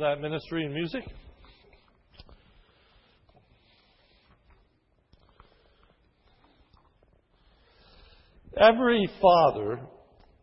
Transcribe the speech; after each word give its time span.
that 0.00 0.20
ministry 0.20 0.64
and 0.64 0.74
music. 0.74 1.04
Every 8.56 9.08
father 9.22 9.80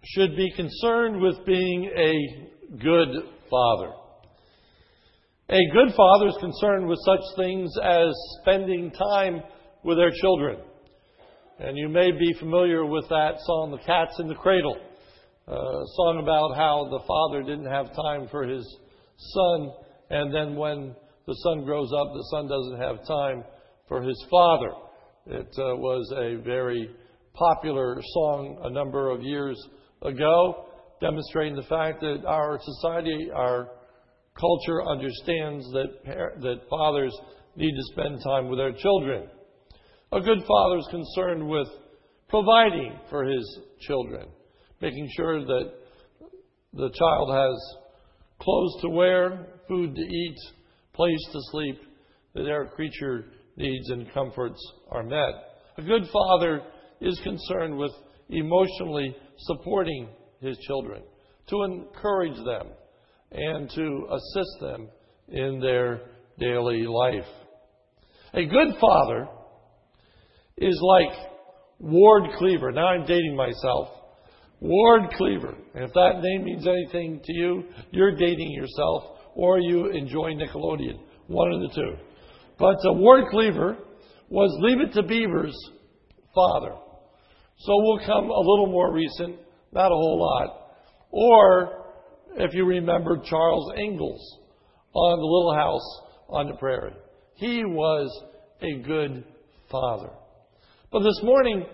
should 0.03 0.35
be 0.35 0.51
concerned 0.55 1.21
with 1.21 1.45
being 1.45 1.91
a 1.95 2.77
good 2.77 3.09
father. 3.49 3.91
A 5.49 5.59
good 5.73 5.93
father 5.95 6.27
is 6.27 6.37
concerned 6.39 6.87
with 6.87 6.99
such 7.05 7.21
things 7.37 7.71
as 7.83 8.13
spending 8.41 8.91
time 8.91 9.41
with 9.83 9.97
their 9.97 10.11
children. 10.21 10.59
And 11.59 11.77
you 11.77 11.89
may 11.89 12.11
be 12.11 12.33
familiar 12.39 12.85
with 12.85 13.07
that 13.09 13.35
song, 13.39 13.71
The 13.71 13.85
Cat's 13.85 14.19
in 14.19 14.27
the 14.27 14.35
Cradle, 14.35 14.77
a 15.47 15.53
song 15.95 16.19
about 16.21 16.55
how 16.55 16.87
the 16.89 17.03
father 17.07 17.43
didn't 17.43 17.71
have 17.71 17.95
time 17.95 18.27
for 18.29 18.43
his 18.43 18.63
son, 19.17 19.71
and 20.09 20.33
then 20.33 20.55
when 20.55 20.95
the 21.25 21.33
son 21.33 21.65
grows 21.65 21.91
up, 21.93 22.13
the 22.13 22.27
son 22.31 22.47
doesn't 22.47 22.79
have 22.79 23.05
time 23.07 23.43
for 23.87 24.01
his 24.01 24.25
father. 24.29 24.71
It 25.25 25.53
uh, 25.57 25.75
was 25.75 26.11
a 26.15 26.41
very 26.43 26.89
popular 27.33 27.99
song 28.01 28.59
a 28.63 28.69
number 28.69 29.09
of 29.09 29.21
years 29.21 29.61
ago, 30.01 30.65
demonstrating 31.01 31.55
the 31.55 31.63
fact 31.63 32.01
that 32.01 32.23
our 32.25 32.59
society, 32.61 33.29
our 33.35 33.69
culture 34.39 34.87
understands 34.87 35.65
that, 35.71 35.87
that 36.41 36.61
fathers 36.69 37.15
need 37.55 37.71
to 37.71 37.83
spend 37.93 38.19
time 38.23 38.49
with 38.49 38.59
their 38.59 38.73
children. 38.73 39.27
A 40.11 40.21
good 40.21 40.39
father 40.47 40.77
is 40.77 40.87
concerned 40.89 41.47
with 41.47 41.67
providing 42.29 42.97
for 43.09 43.25
his 43.25 43.59
children, 43.81 44.27
making 44.81 45.09
sure 45.15 45.43
that 45.43 45.71
the 46.73 46.89
child 46.89 47.29
has 47.33 47.77
clothes 48.39 48.81
to 48.81 48.89
wear, 48.89 49.47
food 49.67 49.95
to 49.95 50.01
eat, 50.01 50.37
place 50.93 51.27
to 51.31 51.39
sleep, 51.51 51.79
that 52.33 52.43
their 52.43 52.65
creature 52.67 53.25
needs 53.55 53.89
and 53.89 54.11
comforts 54.13 54.59
are 54.91 55.03
met. 55.03 55.33
A 55.77 55.81
good 55.81 56.03
father 56.11 56.61
is 57.01 57.19
concerned 57.23 57.77
with 57.77 57.91
emotionally 58.29 59.15
supporting 59.39 60.09
his 60.41 60.57
children, 60.59 61.01
to 61.49 61.63
encourage 61.63 62.37
them, 62.45 62.67
and 63.31 63.69
to 63.69 64.07
assist 64.11 64.59
them 64.61 64.89
in 65.29 65.59
their 65.59 66.01
daily 66.39 66.85
life. 66.87 67.27
A 68.33 68.45
good 68.45 68.75
father 68.79 69.27
is 70.57 70.79
like 70.81 71.17
Ward 71.79 72.23
Cleaver. 72.37 72.71
Now 72.71 72.87
I'm 72.87 73.05
dating 73.05 73.35
myself. 73.35 73.89
Ward 74.59 75.11
Cleaver. 75.17 75.55
And 75.77 75.85
if 75.85 75.93
that 75.93 76.21
name 76.23 76.43
means 76.43 76.65
anything 76.65 77.21
to 77.23 77.33
you, 77.33 77.65
you're 77.91 78.15
dating 78.15 78.51
yourself 78.51 79.19
or 79.35 79.59
you 79.59 79.91
enjoy 79.91 80.33
Nickelodeon. 80.33 80.99
One 81.27 81.53
of 81.53 81.61
the 81.61 81.69
two. 81.75 81.97
But 82.57 82.77
uh, 82.77 82.93
Ward 82.93 83.25
Cleaver 83.29 83.77
was 84.27 84.57
Leave 84.61 84.81
It 84.81 84.93
to 84.93 85.03
Beaver's 85.03 85.55
father. 86.33 86.73
So 87.59 87.73
we'll 87.75 87.99
come 87.99 88.27
a 88.27 88.39
little 88.39 88.69
more 88.71 88.91
recent, 88.91 89.35
not 89.71 89.91
a 89.91 89.95
whole 89.95 90.19
lot. 90.19 90.71
Or, 91.11 91.85
if 92.37 92.55
you 92.55 92.65
remember 92.65 93.21
Charles 93.23 93.71
Ingalls 93.77 94.39
on 94.93 95.19
the 95.19 95.25
Little 95.25 95.53
House 95.53 96.01
on 96.29 96.47
the 96.47 96.55
Prairie. 96.55 96.95
He 97.35 97.63
was 97.63 98.23
a 98.63 98.81
good 98.81 99.23
father. 99.69 100.09
But 100.91 101.03
this 101.03 101.19
morning, 101.21 101.67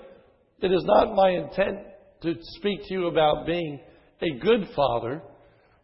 it 0.61 0.73
is 0.73 0.83
not 0.83 1.15
my 1.15 1.29
intent 1.29 1.77
to 2.23 2.33
speak 2.57 2.81
to 2.87 2.93
you 2.93 3.07
about 3.07 3.45
being 3.45 3.79
a 4.23 4.39
good 4.39 4.67
father. 4.75 5.21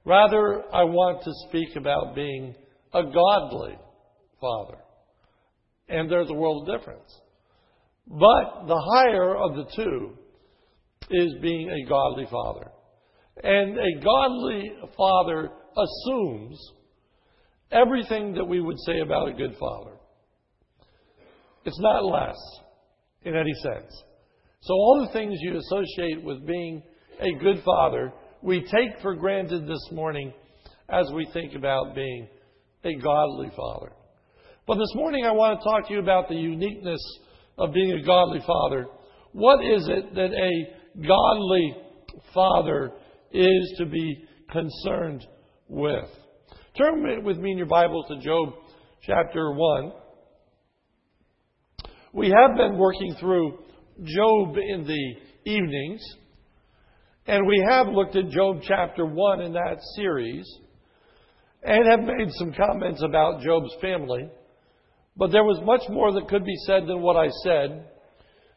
Rather, 0.06 0.64
I 0.73 0.84
want 0.84 1.23
to 1.23 1.32
speak 1.48 1.76
about 1.76 2.16
being 2.16 2.56
a 2.94 3.04
godly 3.04 3.78
father. 4.40 4.78
And 5.88 6.09
there's 6.09 6.30
a 6.30 6.34
world 6.34 6.67
of 6.67 6.80
difference. 6.80 7.22
But 8.08 8.67
the 8.67 8.82
higher 8.95 9.36
of 9.36 9.56
the 9.56 9.66
two 9.76 10.17
is 11.11 11.36
being 11.42 11.70
a 11.70 11.89
godly 11.89 12.26
father. 12.30 12.72
And 13.44 13.77
a 13.77 14.04
godly 14.04 14.71
father 14.98 15.50
assumes 15.77 16.60
everything 17.71 18.33
that 18.33 18.45
we 18.45 18.61
would 18.61 18.80
say 18.86 19.00
about 19.00 19.30
a 19.30 19.33
good 19.33 19.56
father. 19.60 19.92
It's 21.66 21.80
not 21.80 22.06
less 22.06 22.38
in 23.23 23.36
any 23.36 23.54
sense. 23.61 24.04
So, 24.61 24.73
all 24.73 25.06
the 25.06 25.14
things 25.14 25.38
you 25.42 25.58
associate 25.58 26.23
with 26.23 26.45
being 26.45 26.82
a 27.20 27.32
good 27.39 27.64
father, 27.64 28.11
we 28.42 28.61
take 28.61 29.02
for 29.02 29.16
granted 29.16 29.67
this 29.67 29.86
morning 29.92 30.33
as 30.89 31.10
we 31.14 31.27
think 31.33 31.55
about 31.55 31.94
being 31.94 32.27
a 32.83 32.95
godly 32.95 33.50
father. 33.55 33.92
But 34.66 34.76
this 34.76 34.94
morning, 34.95 35.26
I 35.26 35.32
want 35.32 35.60
to 35.60 35.64
talk 35.64 35.88
to 35.88 35.94
you 35.94 36.00
about 36.00 36.30
the 36.30 36.36
uniqueness 36.36 37.02
of 37.58 37.73
being 37.73 37.92
a 37.92 38.05
godly 38.05 38.39
father. 38.45 38.88
What 39.33 39.64
is 39.64 39.88
it 39.88 40.16
that 40.16 40.32
a 40.32 41.05
godly 41.08 41.76
father 42.33 42.92
is 43.32 43.76
to 43.77 43.86
be 43.86 44.23
concerned 44.52 45.26
with? 45.67 46.06
Turn 46.77 47.23
with 47.23 47.38
me 47.38 47.52
in 47.52 47.58
your 47.58 47.67
Bibles 47.67 48.06
to 48.08 48.20
Job 48.20 48.54
chapter 49.02 49.54
1. 49.54 49.92
We 52.14 52.30
have 52.30 52.56
been 52.56 52.77
working 52.77 53.16
through 53.20 53.60
Job 54.04 54.56
in 54.58 54.86
the 54.86 55.52
evenings, 55.52 56.02
and 57.30 57.45
we 57.45 57.64
have 57.70 57.88
looked 57.88 58.16
at 58.16 58.30
Job 58.30 58.62
chapter 58.64 59.06
1 59.06 59.42
in 59.42 59.54
that 59.54 59.78
series, 59.95 60.52
and 61.62 61.88
have 61.88 62.00
made 62.00 62.32
some 62.32 62.52
comments 62.54 63.04
about 63.04 63.44
Job's 63.44 63.72
family. 63.80 64.28
But 65.16 65.32
there 65.32 65.44
was 65.44 65.62
much 65.64 65.88
more 65.89 66.12
that 66.12 66.28
could 66.28 66.44
be 66.44 66.56
said 66.66 66.88
than 66.88 67.04
what 67.04 67.18
I 67.18 67.28
said. 67.44 67.86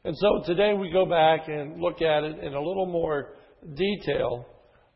And 0.04 0.16
so 0.16 0.40
today 0.46 0.72
we 0.72 0.90
go 0.90 1.04
back 1.04 1.48
and 1.48 1.82
look 1.82 2.00
at 2.00 2.24
it 2.24 2.42
in 2.42 2.54
a 2.54 2.62
little 2.62 2.86
more 2.86 3.34
detail 3.74 4.46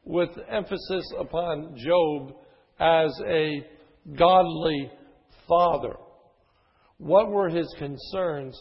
with 0.05 0.31
emphasis 0.51 1.13
upon 1.19 1.77
Job 1.77 2.35
as 2.81 3.13
a 3.29 3.63
godly 4.17 4.91
father. 5.47 5.97
What 6.97 7.31
were 7.31 7.51
his 7.51 7.73
concerns 7.77 8.59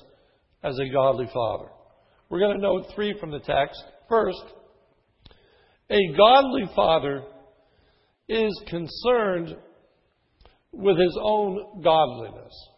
as 0.61 0.77
a 0.77 0.91
godly 0.91 1.29
father? 1.33 1.69
We're 2.27 2.39
going 2.39 2.57
to 2.57 2.61
note 2.61 2.87
three 2.93 3.17
from 3.17 3.31
the 3.31 3.39
text. 3.39 3.81
First, 4.09 4.43
a 5.89 6.17
godly 6.17 6.69
father 6.75 7.23
is 8.27 8.63
concerned 8.67 9.55
with 10.71 10.97
his 10.97 11.17
own 11.21 11.81
godliness. 11.83 12.69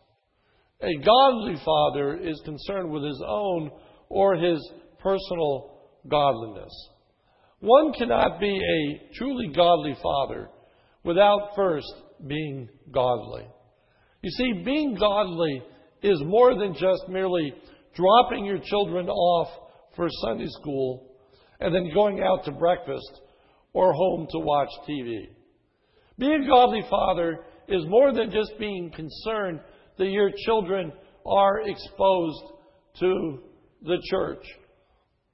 A 0.81 0.93
godly 1.03 1.55
father 1.63 2.17
is 2.17 2.39
concerned 2.45 2.91
with 2.91 3.03
his 3.03 3.21
own 3.25 3.71
or 4.09 4.35
his 4.35 4.59
personal 4.99 5.79
godliness. 6.07 6.71
One 7.59 7.93
cannot 7.93 8.39
be 8.39 8.55
a 8.59 9.15
truly 9.15 9.47
godly 9.55 9.95
father 10.03 10.49
without 11.03 11.51
first 11.55 11.91
being 12.27 12.69
godly. 12.91 13.47
You 14.21 14.29
see, 14.31 14.63
being 14.63 14.95
godly 14.95 15.63
is 16.03 16.21
more 16.23 16.55
than 16.55 16.73
just 16.73 17.07
merely 17.07 17.53
dropping 17.95 18.45
your 18.45 18.59
children 18.59 19.09
off 19.09 19.47
for 19.95 20.07
Sunday 20.21 20.47
school 20.61 21.06
and 21.59 21.73
then 21.73 21.93
going 21.93 22.21
out 22.21 22.45
to 22.45 22.51
breakfast 22.51 23.21
or 23.73 23.93
home 23.93 24.27
to 24.31 24.39
watch 24.39 24.69
TV. 24.89 25.27
Being 26.17 26.43
a 26.43 26.47
godly 26.47 26.83
father 26.89 27.39
is 27.67 27.85
more 27.87 28.13
than 28.13 28.31
just 28.31 28.57
being 28.59 28.91
concerned 28.95 29.59
that 29.97 30.07
your 30.07 30.31
children 30.45 30.91
are 31.25 31.61
exposed 31.61 32.43
to 32.99 33.39
the 33.83 33.97
church 34.09 34.43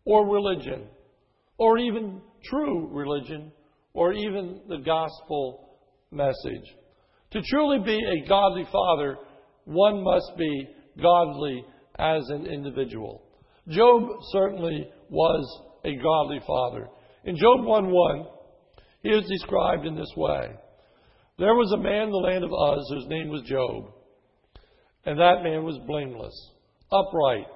or 0.06 0.28
religion 0.28 0.88
or 1.58 1.78
even 1.78 2.22
true 2.50 2.90
religion 2.92 3.52
or 3.94 4.14
even 4.14 4.62
the 4.68 4.80
gospel 4.80 5.78
message. 6.12 6.76
To 7.32 7.42
truly 7.50 7.80
be 7.80 7.98
a 7.98 8.28
godly 8.28 8.66
father, 8.72 9.18
one 9.66 10.04
must 10.04 10.34
be 10.38 10.68
godly 11.02 11.64
as 11.98 12.24
an 12.30 12.46
individual. 12.46 13.24
Job 13.70 14.04
certainly 14.32 14.90
was 15.10 15.62
a 15.84 15.96
godly 15.96 16.40
father. 16.46 16.90
In 17.26 17.36
Job 17.36 17.66
1 17.66 17.92
1, 17.92 18.26
he 19.04 19.10
is 19.10 19.30
described 19.30 19.86
in 19.86 19.96
this 19.96 20.12
way 20.16 20.52
There 21.38 21.56
was 21.56 21.72
a 21.74 21.82
man 21.82 22.04
in 22.04 22.12
the 22.12 22.18
land 22.18 22.44
of 22.44 22.52
Uz 22.52 22.90
whose 22.90 23.08
name 23.08 23.30
was 23.30 23.44
Job, 23.44 23.92
and 25.06 25.20
that 25.20 25.44
man 25.44 25.64
was 25.64 25.80
blameless, 25.88 26.52
upright, 26.92 27.48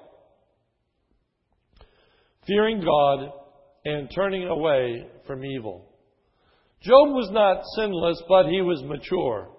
fearing 2.45 2.81
God, 2.83 3.31
and 3.85 4.09
turning 4.13 4.47
away 4.47 5.07
from 5.25 5.44
evil. 5.45 5.88
Job 6.81 7.09
was 7.09 7.30
not 7.31 7.63
sinless, 7.75 8.21
but 8.27 8.47
he 8.47 8.62
was 8.62 8.83
mature. 8.83 9.50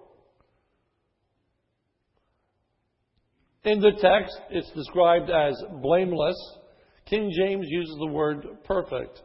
In 3.63 3.81
the 3.81 3.91
text, 3.91 4.39
it's 4.51 4.71
described 4.71 5.29
as 5.29 5.53
blameless. 5.81 6.37
King 7.09 7.31
James 7.35 7.65
uses 7.67 7.95
the 7.99 8.11
word 8.11 8.45
perfect. 8.65 9.21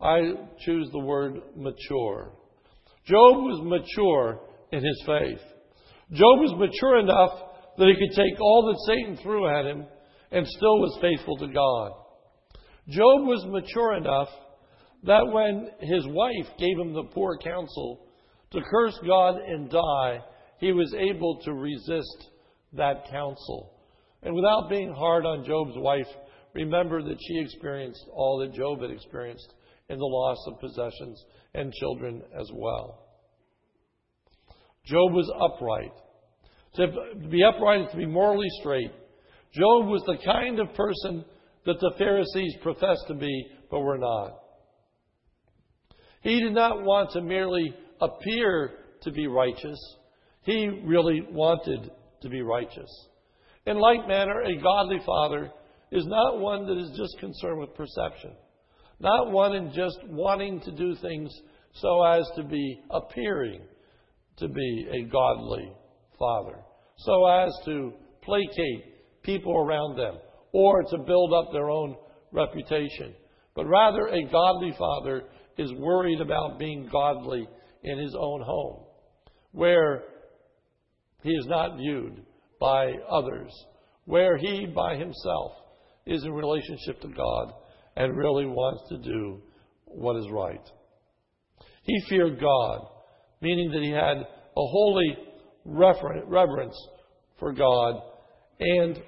I 0.00 0.20
choose 0.60 0.88
the 0.92 1.00
word 1.00 1.40
mature. 1.56 2.32
Job 3.06 3.36
was 3.36 3.60
mature 3.64 4.40
in 4.72 4.84
his 4.84 5.02
faith. 5.06 5.40
Job 6.10 6.38
was 6.40 6.54
mature 6.58 6.98
enough 6.98 7.30
that 7.78 7.88
he 7.88 7.94
could 7.94 8.14
take 8.14 8.40
all 8.40 8.66
that 8.66 8.94
Satan 8.94 9.16
threw 9.22 9.48
at 9.48 9.64
him 9.64 9.86
and 10.30 10.46
still 10.46 10.78
was 10.78 10.98
faithful 11.00 11.36
to 11.38 11.48
God. 11.48 11.92
Job 12.88 13.26
was 13.26 13.44
mature 13.48 13.96
enough 13.96 14.28
that 15.04 15.26
when 15.32 15.70
his 15.80 16.06
wife 16.08 16.58
gave 16.58 16.78
him 16.78 16.92
the 16.92 17.08
poor 17.14 17.38
counsel 17.38 18.06
to 18.52 18.60
curse 18.70 18.98
God 19.06 19.36
and 19.36 19.70
die, 19.70 20.20
he 20.58 20.72
was 20.72 20.94
able 20.94 21.40
to 21.44 21.52
resist 21.52 22.28
that 22.74 23.08
counsel. 23.10 23.72
And 24.22 24.34
without 24.34 24.68
being 24.68 24.92
hard 24.92 25.24
on 25.24 25.44
Job's 25.44 25.76
wife, 25.76 26.06
remember 26.56 27.02
that 27.02 27.18
she 27.20 27.38
experienced 27.38 28.04
all 28.12 28.38
that 28.38 28.54
Job 28.54 28.80
had 28.80 28.90
experienced 28.90 29.52
in 29.88 29.98
the 29.98 30.04
loss 30.04 30.38
of 30.48 30.60
possessions 30.60 31.22
and 31.54 31.72
children 31.72 32.22
as 32.38 32.50
well. 32.52 33.04
Job 34.86 35.12
was 35.12 35.30
upright. 35.38 35.92
To 36.76 37.28
be 37.28 37.42
upright 37.42 37.82
is 37.82 37.90
to 37.90 37.96
be 37.96 38.06
morally 38.06 38.48
straight. 38.60 38.90
Job 39.52 39.86
was 39.86 40.02
the 40.06 40.18
kind 40.24 40.58
of 40.58 40.74
person 40.74 41.24
that 41.66 41.80
the 41.80 41.92
Pharisees 41.98 42.54
professed 42.62 43.04
to 43.08 43.14
be, 43.14 43.46
but 43.70 43.80
were 43.80 43.98
not. 43.98 44.32
He 46.22 46.40
did 46.40 46.52
not 46.54 46.82
want 46.82 47.10
to 47.12 47.20
merely 47.20 47.74
appear 48.00 48.72
to 49.02 49.10
be 49.10 49.26
righteous. 49.26 49.78
He 50.42 50.68
really 50.84 51.22
wanted 51.30 51.90
to 52.22 52.28
be 52.28 52.42
righteous. 52.42 52.90
In 53.66 53.78
like 53.78 54.06
manner, 54.06 54.42
a 54.42 54.62
godly 54.62 55.00
father 55.04 55.50
is 55.92 56.06
not 56.06 56.40
one 56.40 56.66
that 56.66 56.78
is 56.78 56.96
just 56.96 57.18
concerned 57.20 57.60
with 57.60 57.74
perception, 57.74 58.32
not 59.00 59.30
one 59.30 59.54
in 59.54 59.72
just 59.72 59.98
wanting 60.08 60.60
to 60.60 60.72
do 60.72 60.96
things 61.00 61.30
so 61.74 62.02
as 62.04 62.24
to 62.36 62.42
be 62.42 62.80
appearing 62.90 63.60
to 64.38 64.48
be 64.48 64.86
a 64.92 65.08
godly 65.10 65.72
father, 66.18 66.58
so 66.98 67.26
as 67.26 67.52
to 67.64 67.92
placate 68.22 69.22
people 69.22 69.56
around 69.56 69.96
them 69.96 70.16
or 70.52 70.82
to 70.82 70.98
build 70.98 71.32
up 71.32 71.52
their 71.52 71.70
own 71.70 71.96
reputation. 72.32 73.14
But 73.54 73.66
rather, 73.66 74.08
a 74.08 74.30
godly 74.30 74.74
father 74.78 75.24
is 75.56 75.72
worried 75.78 76.20
about 76.20 76.58
being 76.58 76.88
godly 76.90 77.48
in 77.82 77.98
his 77.98 78.14
own 78.18 78.42
home, 78.42 78.84
where 79.52 80.02
he 81.22 81.30
is 81.30 81.46
not 81.46 81.78
viewed 81.78 82.22
by 82.60 82.92
others, 83.10 83.52
where 84.04 84.36
he 84.36 84.66
by 84.66 84.96
himself 84.96 85.52
is 86.06 86.24
in 86.24 86.32
relationship 86.32 87.00
to 87.02 87.08
God 87.08 87.52
and 87.96 88.16
really 88.16 88.46
wants 88.46 88.82
to 88.90 88.98
do 88.98 89.40
what 89.84 90.16
is 90.16 90.26
right. 90.30 90.60
He 91.82 92.00
feared 92.08 92.40
God, 92.40 92.86
meaning 93.40 93.70
that 93.70 93.82
he 93.82 93.90
had 93.90 94.18
a 94.18 94.24
holy 94.54 95.16
reverence 95.64 96.76
for 97.38 97.52
God, 97.52 98.00
and 98.60 99.00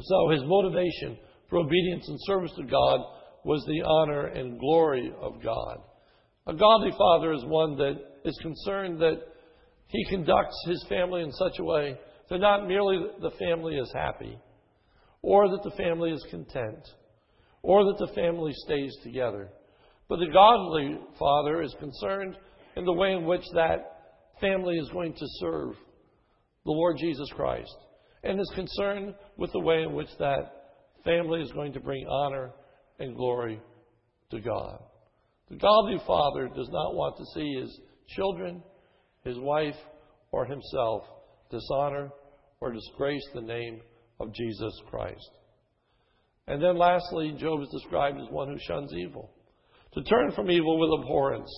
so 0.00 0.30
his 0.30 0.42
motivation 0.44 1.18
for 1.48 1.58
obedience 1.58 2.08
and 2.08 2.18
service 2.22 2.52
to 2.56 2.64
God 2.64 3.00
was 3.44 3.64
the 3.66 3.82
honor 3.82 4.26
and 4.26 4.58
glory 4.58 5.12
of 5.20 5.42
God. 5.42 5.78
A 6.46 6.54
godly 6.54 6.90
father 6.96 7.32
is 7.32 7.44
one 7.44 7.76
that 7.76 7.94
is 8.24 8.38
concerned 8.42 9.00
that 9.00 9.20
he 9.88 10.04
conducts 10.08 10.56
his 10.66 10.84
family 10.88 11.22
in 11.22 11.32
such 11.32 11.58
a 11.58 11.64
way 11.64 11.98
that 12.30 12.38
not 12.38 12.66
merely 12.66 12.98
the 13.20 13.30
family 13.38 13.76
is 13.76 13.90
happy, 13.94 14.38
or 15.24 15.48
that 15.48 15.62
the 15.62 15.70
family 15.70 16.10
is 16.10 16.22
content, 16.28 16.86
or 17.62 17.82
that 17.84 17.98
the 17.98 18.12
family 18.14 18.52
stays 18.66 18.94
together, 19.02 19.48
but 20.06 20.18
the 20.18 20.30
godly 20.30 20.98
father 21.18 21.62
is 21.62 21.74
concerned 21.80 22.36
in 22.76 22.84
the 22.84 22.92
way 22.92 23.12
in 23.12 23.24
which 23.24 23.40
that 23.54 24.02
family 24.38 24.76
is 24.76 24.90
going 24.90 25.14
to 25.14 25.26
serve 25.40 25.70
the 26.66 26.72
Lord 26.72 26.98
Jesus 26.98 27.26
Christ, 27.34 27.74
and 28.22 28.38
is 28.38 28.52
concerned 28.54 29.14
with 29.38 29.50
the 29.52 29.60
way 29.60 29.82
in 29.82 29.94
which 29.94 30.10
that 30.18 30.74
family 31.04 31.40
is 31.40 31.50
going 31.52 31.72
to 31.72 31.80
bring 31.80 32.06
honor 32.06 32.50
and 32.98 33.16
glory 33.16 33.62
to 34.30 34.40
God. 34.42 34.78
The 35.48 35.56
godly 35.56 36.02
father 36.06 36.48
does 36.48 36.68
not 36.70 36.94
want 36.94 37.16
to 37.16 37.24
see 37.34 37.60
his 37.62 37.80
children, 38.08 38.62
his 39.24 39.38
wife, 39.38 39.76
or 40.32 40.44
himself 40.44 41.04
dishonor 41.50 42.10
or 42.60 42.72
disgrace 42.72 43.26
the 43.34 43.40
name 43.40 43.80
of 44.20 44.32
Jesus 44.32 44.72
Christ. 44.90 45.30
And 46.46 46.62
then 46.62 46.76
lastly, 46.76 47.34
Job 47.38 47.62
is 47.62 47.68
described 47.70 48.18
as 48.18 48.30
one 48.30 48.48
who 48.48 48.58
shuns 48.66 48.92
evil, 48.92 49.30
to 49.94 50.02
turn 50.02 50.32
from 50.32 50.50
evil 50.50 50.78
with 50.78 51.00
abhorrence. 51.00 51.50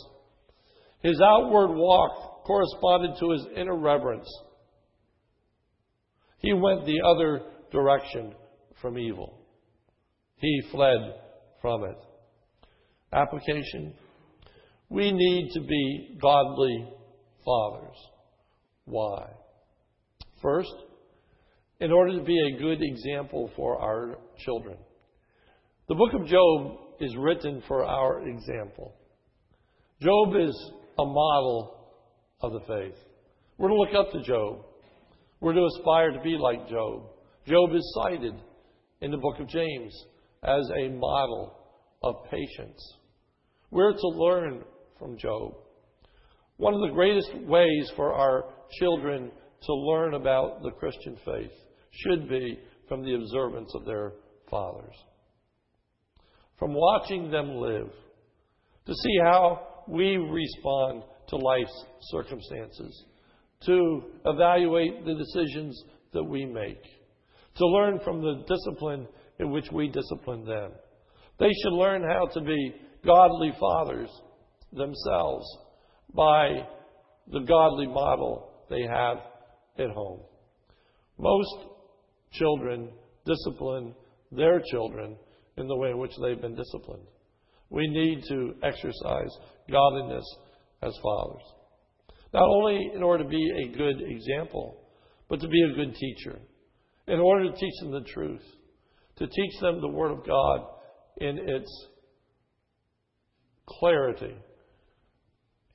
His 1.03 1.21
outward 1.21 1.75
walk 1.75 2.45
corresponded 2.45 3.19
to 3.19 3.31
his 3.31 3.47
inner 3.57 3.77
reverence. 3.77 4.29
He 6.39 6.53
went 6.53 6.87
the 6.87 7.01
other 7.05 7.43
direction 7.73 8.35
from 8.81 8.99
evil. 8.99 9.41
He 10.37 10.63
fled 10.71 11.15
from 11.61 11.85
it. 11.85 11.97
Application 13.13 13.95
We 14.89 15.11
need 15.11 15.51
to 15.55 15.61
be 15.61 16.19
godly 16.21 16.89
fathers. 17.45 17.97
Why? 18.85 19.31
First, 20.43 20.75
in 21.81 21.93
order 21.93 22.19
to 22.19 22.25
be 22.25 22.39
a 22.39 22.59
good 22.59 22.79
example 22.81 23.51
for 23.55 23.79
our 23.79 24.17
children. 24.39 24.77
The 25.89 25.95
book 25.95 26.15
of 26.15 26.27
Job 26.27 26.79
is 27.01 27.15
written 27.19 27.63
for 27.69 27.85
our 27.85 28.27
example. 28.27 28.95
Job 30.01 30.35
is 30.37 30.73
a 30.99 31.05
model 31.05 31.89
of 32.41 32.53
the 32.53 32.61
faith. 32.61 32.97
We're 33.59 33.69
to 33.69 33.75
look 33.75 33.95
up 33.95 34.11
to 34.13 34.23
Job. 34.23 34.65
We're 35.41 35.53
to 35.53 35.69
aspire 35.77 36.13
to 36.13 36.21
be 36.23 36.37
like 36.39 36.69
Job. 36.69 37.11
Job 37.47 37.75
is 37.75 37.99
cited 38.03 38.35
in 39.03 39.11
the 39.11 39.19
book 39.19 39.39
of 39.39 39.49
James 39.49 39.95
as 40.43 40.69
a 40.79 40.89
model 40.89 41.59
of 42.03 42.15
patience. 42.31 42.95
We're 43.71 43.93
to 43.93 44.09
learn 44.09 44.63
from 44.99 45.19
Job. 45.19 45.55
One 46.57 46.73
of 46.73 46.81
the 46.81 46.95
greatest 46.95 47.35
ways 47.47 47.91
for 47.97 48.15
our 48.15 48.45
children 48.79 49.31
to 49.63 49.75
learn 49.75 50.15
about 50.15 50.63
the 50.63 50.71
Christian 50.71 51.17
faith 51.25 51.53
should 51.97 52.29
be 52.29 52.59
from 52.89 53.03
the 53.03 53.15
observance 53.15 53.73
of 53.75 53.85
their 53.85 54.13
fathers. 54.51 54.95
From 56.59 56.73
watching 56.73 57.31
them 57.31 57.57
live, 57.57 57.91
to 58.87 58.95
see 58.95 59.19
how 59.23 59.85
we 59.89 60.17
respond 60.17 61.03
to 61.29 61.37
life's 61.37 61.85
circumstances, 62.03 63.05
to 63.67 64.03
evaluate 64.25 65.05
the 65.05 65.15
decisions 65.15 65.83
that 66.13 66.25
we 66.25 66.45
make, 66.45 66.83
to 67.57 67.67
learn 67.67 67.99
from 68.05 68.21
the 68.21 68.45
discipline 68.49 69.07
in 69.39 69.51
which 69.51 69.67
we 69.73 69.89
discipline 69.89 70.45
them. 70.45 70.73
They 71.39 71.51
should 71.63 71.73
learn 71.73 72.03
how 72.03 72.27
to 72.33 72.41
be 72.41 72.75
godly 73.05 73.53
fathers 73.59 74.11
themselves 74.73 75.47
by 76.15 76.67
the 77.31 77.41
godly 77.41 77.87
model 77.87 78.51
they 78.71 78.83
have 78.83 79.19
at 79.79 79.91
home. 79.91 80.21
Most 81.19 81.57
children 82.39 82.91
discipline 83.25 83.95
their 84.33 84.61
children 84.71 85.17
in 85.57 85.67
the 85.67 85.77
way 85.77 85.91
in 85.91 85.99
which 85.99 86.13
they've 86.23 86.41
been 86.41 86.57
disciplined. 86.57 87.07
We 87.71 87.87
need 87.89 88.23
to 88.29 88.55
exercise 88.63 89.31
godliness 89.71 90.25
as 90.83 90.97
fathers. 91.03 91.43
Not 92.33 92.49
only 92.49 92.91
in 92.95 93.03
order 93.03 93.25
to 93.25 93.31
be 93.31 93.51
a 93.65 93.77
good 93.77 94.03
example, 94.03 94.81
but 95.29 95.41
to 95.41 95.49
be 95.49 95.63
a 95.63 95.75
good 95.75 95.95
teacher. 95.95 96.39
In 97.09 97.19
order 97.19 97.51
to 97.51 97.57
teach 97.57 97.75
them 97.81 97.93
the 97.93 98.09
truth, 98.13 98.43
to 99.17 99.27
teach 99.27 99.61
them 99.61 99.81
the 99.81 99.89
Word 99.89 100.13
of 100.13 100.27
God 100.27 100.61
in 101.19 101.39
its 101.39 101.87
clarity 103.67 104.37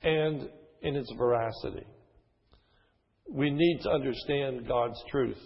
and 0.02 0.48
in 0.82 0.96
its 0.96 1.12
veracity. 1.18 1.86
We 3.28 3.50
need 3.50 3.80
to 3.82 3.90
understand 3.90 4.68
God's 4.68 5.02
truth 5.10 5.38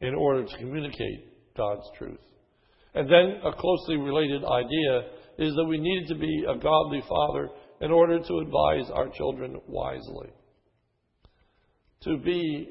in 0.00 0.14
order 0.14 0.44
to 0.44 0.56
communicate 0.58 1.54
God's 1.56 1.88
truth. 1.98 2.20
And 2.94 3.08
then 3.08 3.40
a 3.44 3.52
closely 3.52 3.96
related 3.96 4.42
idea 4.44 5.00
is 5.38 5.54
that 5.54 5.66
we 5.68 5.78
needed 5.78 6.08
to 6.08 6.14
be 6.14 6.44
a 6.48 6.56
godly 6.56 7.02
father 7.08 7.48
in 7.80 7.90
order 7.90 8.18
to 8.18 8.38
advise 8.38 8.90
our 8.90 9.08
children 9.10 9.60
wisely, 9.66 10.30
to 12.02 12.16
be 12.18 12.70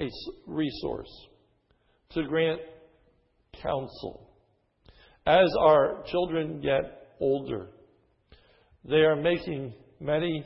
a 0.00 0.08
resource, 0.46 1.10
to 2.10 2.22
grant 2.24 2.60
counsel. 3.62 4.30
As 5.26 5.50
our 5.60 6.02
children 6.10 6.62
get 6.62 7.08
older, 7.20 7.68
they 8.84 9.00
are 9.00 9.16
making 9.16 9.74
many 10.00 10.44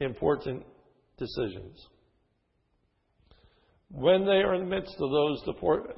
important 0.00 0.64
decisions. 1.16 1.86
When 3.92 4.24
they 4.24 4.40
are 4.40 4.54
in 4.54 4.62
the 4.62 4.74
midst 4.74 4.94
of 4.98 5.10
those 5.10 5.42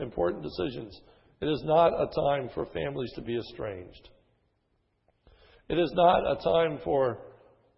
important 0.00 0.42
decisions, 0.42 1.00
it 1.40 1.46
is 1.46 1.62
not 1.64 1.92
a 1.92 2.06
time 2.12 2.50
for 2.52 2.66
families 2.66 3.12
to 3.14 3.22
be 3.22 3.38
estranged. 3.38 4.08
It 5.68 5.78
is 5.78 5.92
not 5.94 6.30
a 6.30 6.42
time 6.42 6.80
for 6.82 7.18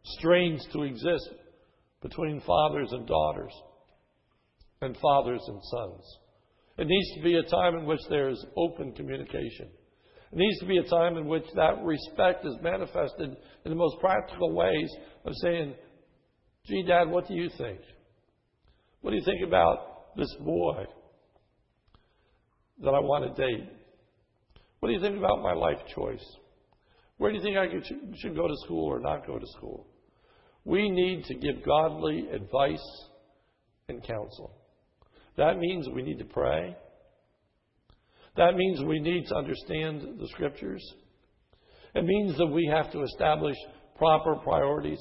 strains 0.04 0.66
to 0.72 0.84
exist 0.84 1.28
between 2.02 2.40
fathers 2.40 2.88
and 2.92 3.06
daughters 3.06 3.52
and 4.80 4.96
fathers 4.96 5.42
and 5.46 5.60
sons. 5.62 6.18
It 6.78 6.86
needs 6.86 7.14
to 7.16 7.22
be 7.22 7.36
a 7.36 7.50
time 7.50 7.76
in 7.76 7.84
which 7.86 8.00
there 8.08 8.30
is 8.30 8.44
open 8.56 8.92
communication. 8.92 9.68
It 10.32 10.38
needs 10.38 10.58
to 10.60 10.66
be 10.66 10.78
a 10.78 10.88
time 10.88 11.16
in 11.18 11.26
which 11.26 11.44
that 11.54 11.82
respect 11.82 12.44
is 12.46 12.56
manifested 12.62 13.36
in 13.64 13.70
the 13.70 13.76
most 13.76 13.98
practical 14.00 14.54
ways 14.54 14.90
of 15.24 15.32
saying, 15.42 15.74
Gee, 16.66 16.84
Dad, 16.86 17.08
what 17.08 17.28
do 17.28 17.34
you 17.34 17.48
think? 17.58 17.80
What 19.02 19.10
do 19.10 19.16
you 19.16 19.24
think 19.24 19.46
about 19.46 19.95
this 20.16 20.34
boy 20.40 20.84
that 22.82 22.90
I 22.90 23.00
want 23.00 23.36
to 23.36 23.42
date? 23.42 23.68
What 24.80 24.88
do 24.88 24.94
you 24.94 25.00
think 25.00 25.16
about 25.16 25.42
my 25.42 25.52
life 25.52 25.78
choice? 25.94 26.24
Where 27.18 27.30
do 27.30 27.38
you 27.38 27.42
think 27.42 27.56
I 27.56 27.66
should 28.18 28.36
go 28.36 28.46
to 28.46 28.56
school 28.64 28.86
or 28.86 29.00
not 29.00 29.26
go 29.26 29.38
to 29.38 29.46
school? 29.56 29.86
We 30.64 30.90
need 30.90 31.24
to 31.24 31.34
give 31.34 31.64
godly 31.64 32.28
advice 32.32 32.84
and 33.88 34.02
counsel. 34.02 34.52
That 35.36 35.58
means 35.58 35.88
we 35.88 36.02
need 36.02 36.18
to 36.18 36.24
pray. 36.24 36.76
That 38.36 38.54
means 38.54 38.82
we 38.84 39.00
need 39.00 39.26
to 39.28 39.36
understand 39.36 40.18
the 40.18 40.28
scriptures. 40.28 40.82
It 41.94 42.04
means 42.04 42.36
that 42.36 42.46
we 42.46 42.70
have 42.70 42.92
to 42.92 43.02
establish 43.02 43.56
proper 43.96 44.34
priorities 44.36 45.00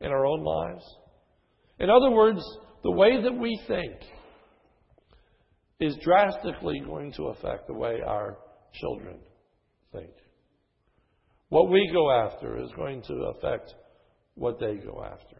in 0.00 0.12
our 0.12 0.24
own 0.24 0.44
lives. 0.44 0.84
In 1.80 1.90
other 1.90 2.10
words, 2.10 2.40
the 2.84 2.92
way 2.92 3.20
that 3.20 3.32
we 3.32 3.60
think 3.66 3.94
is 5.80 5.96
drastically 6.02 6.80
going 6.84 7.12
to 7.12 7.24
affect 7.24 7.66
the 7.66 7.74
way 7.74 7.98
our 8.06 8.38
children 8.72 9.18
think. 9.92 10.10
What 11.48 11.70
we 11.70 11.90
go 11.92 12.10
after 12.10 12.58
is 12.62 12.70
going 12.76 13.02
to 13.02 13.32
affect 13.36 13.74
what 14.34 14.58
they 14.58 14.76
go 14.76 15.04
after. 15.04 15.36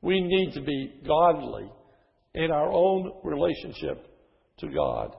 We 0.00 0.20
need 0.20 0.52
to 0.54 0.62
be 0.62 1.00
godly 1.06 1.70
in 2.34 2.50
our 2.50 2.70
own 2.72 3.12
relationship 3.22 4.06
to 4.58 4.68
God 4.68 5.14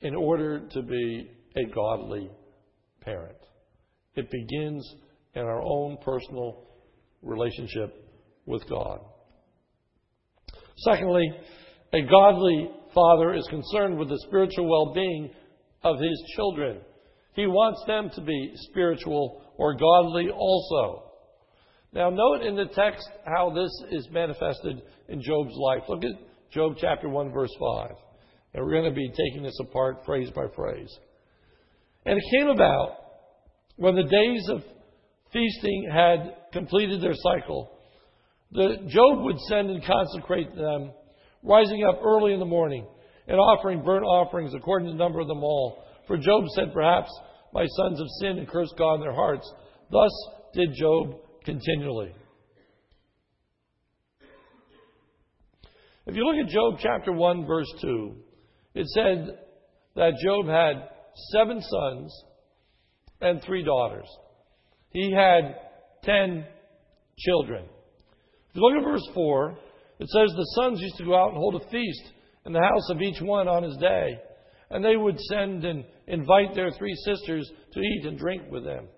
in 0.00 0.14
order 0.14 0.68
to 0.68 0.82
be 0.82 1.30
a 1.56 1.64
godly 1.74 2.30
parent. 3.00 3.38
It 4.14 4.30
begins 4.30 4.94
in 5.34 5.42
our 5.42 5.62
own 5.62 5.98
personal 6.04 6.64
relationship 7.22 8.06
with 8.46 8.68
God. 8.68 9.00
Secondly, 10.78 11.26
a 11.92 12.02
godly 12.02 12.70
father 12.94 13.34
is 13.34 13.46
concerned 13.48 13.98
with 13.98 14.08
the 14.08 14.22
spiritual 14.26 14.68
well 14.68 14.94
being 14.94 15.30
of 15.82 15.96
his 15.98 16.32
children. 16.34 16.80
He 17.34 17.46
wants 17.46 17.82
them 17.86 18.10
to 18.14 18.20
be 18.22 18.52
spiritual 18.70 19.42
or 19.56 19.74
godly 19.74 20.30
also. 20.30 21.04
Now, 21.92 22.10
note 22.10 22.42
in 22.42 22.56
the 22.56 22.66
text 22.66 23.08
how 23.24 23.50
this 23.50 23.70
is 23.90 24.08
manifested 24.10 24.82
in 25.08 25.22
Job's 25.22 25.54
life. 25.56 25.82
Look 25.88 26.04
at 26.04 26.12
Job 26.50 26.76
chapter 26.78 27.08
1, 27.08 27.32
verse 27.32 27.54
5. 27.58 27.90
And 28.54 28.64
we're 28.64 28.72
going 28.72 28.84
to 28.84 28.90
be 28.90 29.08
taking 29.08 29.42
this 29.42 29.58
apart 29.60 30.04
phrase 30.04 30.30
by 30.30 30.46
phrase. 30.54 30.94
And 32.04 32.18
it 32.18 32.38
came 32.38 32.48
about 32.48 32.96
when 33.76 33.94
the 33.94 34.02
days 34.02 34.48
of 34.50 34.62
feasting 35.32 35.90
had 35.92 36.34
completed 36.52 37.02
their 37.02 37.14
cycle, 37.14 37.70
that 38.52 38.86
Job 38.88 39.24
would 39.24 39.38
send 39.48 39.70
and 39.70 39.84
consecrate 39.84 40.54
them, 40.54 40.92
rising 41.42 41.84
up 41.84 42.00
early 42.04 42.32
in 42.32 42.40
the 42.40 42.46
morning 42.46 42.86
and 43.28 43.38
offering 43.38 43.82
burnt 43.82 44.04
offerings 44.04 44.54
according 44.54 44.88
to 44.88 44.92
the 44.92 44.98
number 44.98 45.20
of 45.20 45.28
them 45.28 45.42
all. 45.42 45.84
For 46.06 46.16
Job 46.16 46.44
said, 46.54 46.72
Perhaps 46.72 47.10
my 47.52 47.66
sons 47.66 47.98
have 47.98 48.08
sinned 48.20 48.38
and 48.38 48.48
cursed 48.48 48.74
God 48.78 48.96
in 48.96 49.00
their 49.00 49.14
hearts. 49.14 49.50
Thus 49.90 50.10
did 50.54 50.70
Job 50.78 51.16
continually. 51.44 52.14
If 56.06 56.14
you 56.14 56.24
look 56.24 56.44
at 56.44 56.52
Job 56.52 56.74
chapter 56.80 57.12
1, 57.12 57.46
verse 57.46 57.72
2, 57.80 58.14
it 58.74 58.86
said 58.88 59.38
that 59.96 60.12
Job 60.22 60.46
had 60.46 60.88
seven 61.32 61.60
sons 61.60 62.24
and 63.20 63.42
three 63.42 63.64
daughters. 63.64 64.06
He 64.90 65.12
had 65.12 65.56
ten 66.04 66.44
children. 67.18 67.64
If 68.50 68.56
you 68.56 68.62
look 68.62 68.84
at 68.84 68.88
verse 68.88 69.08
4, 69.14 69.58
it 69.98 70.08
says 70.08 70.32
the 70.34 70.52
sons 70.60 70.80
used 70.80 70.96
to 70.98 71.04
go 71.04 71.16
out 71.16 71.30
and 71.30 71.38
hold 71.38 71.54
a 71.56 71.70
feast 71.70 72.12
in 72.44 72.52
the 72.52 72.60
house 72.60 72.90
of 72.90 73.00
each 73.00 73.20
one 73.20 73.48
on 73.48 73.62
his 73.62 73.76
day. 73.78 74.18
And 74.70 74.84
they 74.84 74.96
would 74.96 75.18
send 75.20 75.64
and 75.64 75.84
invite 76.06 76.54
their 76.54 76.70
three 76.72 76.94
sisters 77.04 77.50
to 77.72 77.80
eat 77.80 78.04
and 78.04 78.18
drink 78.18 78.42
with 78.50 78.64
them. 78.64 78.88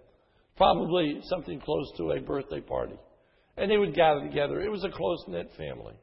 Probably 0.56 1.20
something 1.24 1.60
close 1.60 1.92
to 1.98 2.12
a 2.12 2.20
birthday 2.20 2.60
party. 2.60 2.96
And 3.56 3.70
they 3.70 3.76
would 3.76 3.94
gather 3.94 4.20
together. 4.20 4.60
It 4.60 4.70
was 4.70 4.84
a 4.84 4.90
close 4.90 5.24
knit 5.28 5.50
family. 5.56 5.94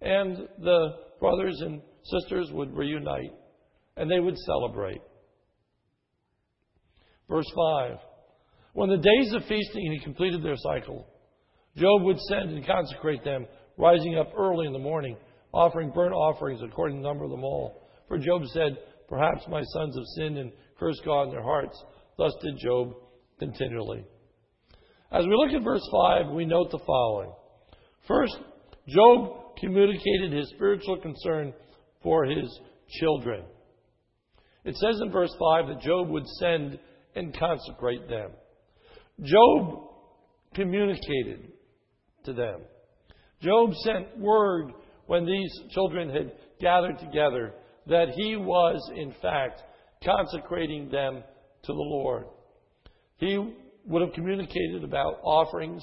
And 0.00 0.48
the 0.58 0.88
brothers 1.18 1.60
and 1.60 1.80
sisters 2.04 2.50
would 2.52 2.76
reunite 2.76 3.32
and 3.96 4.10
they 4.10 4.20
would 4.20 4.36
celebrate. 4.38 5.00
Verse 7.28 7.50
5 7.56 7.96
When 8.74 8.90
the 8.90 8.96
days 8.96 9.32
of 9.34 9.48
feasting 9.48 9.92
had 9.92 10.04
completed 10.04 10.42
their 10.42 10.56
cycle, 10.56 11.06
Job 11.76 12.02
would 12.02 12.18
send 12.20 12.50
and 12.50 12.66
consecrate 12.66 13.24
them, 13.24 13.46
rising 13.76 14.16
up 14.16 14.32
early 14.36 14.66
in 14.66 14.72
the 14.72 14.78
morning, 14.78 15.16
offering 15.52 15.90
burnt 15.90 16.14
offerings 16.14 16.60
according 16.62 16.96
to 16.96 17.02
the 17.02 17.08
number 17.08 17.24
of 17.24 17.30
them 17.30 17.44
all. 17.44 17.82
For 18.08 18.18
Job 18.18 18.42
said, 18.52 18.76
Perhaps 19.08 19.46
my 19.48 19.62
sons 19.62 19.96
have 19.96 20.04
sinned 20.16 20.38
and 20.38 20.52
cursed 20.78 21.02
God 21.04 21.24
in 21.24 21.30
their 21.30 21.42
hearts. 21.42 21.76
Thus 22.16 22.32
did 22.42 22.58
Job 22.58 22.94
continually. 23.38 24.04
As 25.12 25.24
we 25.24 25.34
look 25.34 25.52
at 25.52 25.62
verse 25.62 25.86
5, 25.92 26.32
we 26.32 26.44
note 26.44 26.70
the 26.70 26.80
following. 26.86 27.32
First, 28.08 28.36
Job 28.88 29.56
communicated 29.58 30.32
his 30.32 30.50
spiritual 30.50 30.98
concern 31.00 31.52
for 32.02 32.24
his 32.24 32.60
children. 33.00 33.44
It 34.64 34.76
says 34.76 35.00
in 35.00 35.12
verse 35.12 35.34
5 35.38 35.68
that 35.68 35.80
Job 35.82 36.08
would 36.08 36.26
send 36.40 36.78
and 37.14 37.36
consecrate 37.38 38.08
them. 38.08 38.30
Job 39.22 39.90
communicated 40.54 41.52
to 42.24 42.32
them. 42.32 42.62
Job 43.44 43.74
sent 43.84 44.18
word 44.18 44.72
when 45.06 45.26
these 45.26 45.52
children 45.70 46.08
had 46.08 46.32
gathered 46.60 46.98
together 46.98 47.52
that 47.86 48.08
he 48.16 48.36
was, 48.36 48.80
in 48.96 49.12
fact, 49.20 49.62
consecrating 50.02 50.88
them 50.88 51.22
to 51.62 51.72
the 51.72 51.78
Lord. 51.78 52.24
He 53.18 53.36
would 53.84 54.00
have 54.00 54.14
communicated 54.14 54.82
about 54.82 55.20
offerings 55.22 55.82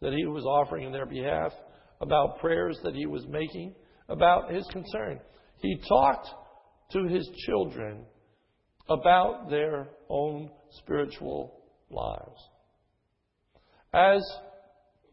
that 0.00 0.12
he 0.12 0.24
was 0.26 0.44
offering 0.44 0.86
in 0.86 0.92
their 0.92 1.06
behalf, 1.06 1.52
about 2.00 2.38
prayers 2.38 2.78
that 2.84 2.94
he 2.94 3.06
was 3.06 3.26
making, 3.28 3.74
about 4.08 4.52
his 4.52 4.66
concern. 4.70 5.20
He 5.58 5.80
talked 5.88 6.28
to 6.92 7.06
his 7.06 7.28
children 7.46 8.04
about 8.88 9.50
their 9.50 9.88
own 10.08 10.50
spiritual 10.70 11.60
lives. 11.90 12.40
As 13.92 14.22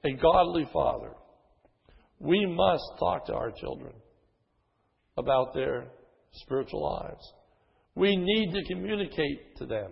a 0.06 0.13
godly 0.13 0.68
father, 0.72 1.12
we 2.20 2.46
must 2.46 2.84
talk 3.00 3.26
to 3.28 3.34
our 3.34 3.52
children 3.52 3.94
about 5.18 5.54
their 5.54 5.88
spiritual 6.34 6.84
lives. 6.84 7.34
We 7.96 8.16
need 8.16 8.54
to 8.54 8.74
communicate 8.74 9.58
to 9.58 9.66
them 9.66 9.92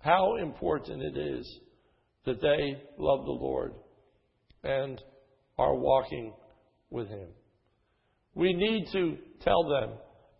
how 0.00 0.36
important 0.36 1.02
it 1.02 1.16
is 1.16 1.60
that 2.26 2.40
they 2.40 2.82
love 2.98 3.24
the 3.24 3.32
Lord 3.32 3.74
and 4.62 5.00
are 5.58 5.74
walking 5.74 6.32
with 6.90 7.08
Him. 7.08 7.28
We 8.34 8.52
need 8.52 8.86
to 8.92 9.16
tell 9.40 9.68
them 9.68 9.90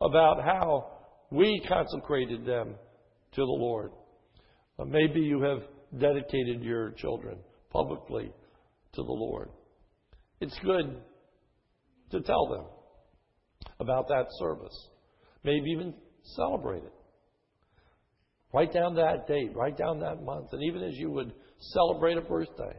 about 0.00 0.42
how 0.42 0.92
we 1.30 1.62
consecrated 1.68 2.44
them 2.44 2.74
to 3.32 3.40
the 3.40 3.44
Lord. 3.44 3.92
Uh, 4.78 4.84
maybe 4.84 5.20
you 5.20 5.40
have 5.42 5.60
dedicated 5.98 6.62
your 6.62 6.90
children 6.92 7.38
publicly 7.70 8.32
to 8.94 9.02
the 9.02 9.12
Lord. 9.12 9.48
It's 10.40 10.58
good 10.62 10.96
to 12.10 12.20
tell 12.20 12.46
them 12.48 12.66
about 13.80 14.08
that 14.08 14.26
service. 14.38 14.88
Maybe 15.42 15.70
even 15.70 15.94
celebrate 16.36 16.84
it. 16.84 16.92
Write 18.52 18.72
down 18.72 18.94
that 18.94 19.26
date, 19.26 19.50
write 19.54 19.76
down 19.76 20.00
that 20.00 20.22
month, 20.22 20.52
and 20.52 20.62
even 20.62 20.82
as 20.82 20.94
you 20.94 21.10
would 21.10 21.32
celebrate 21.58 22.16
a 22.16 22.20
birthday, 22.20 22.76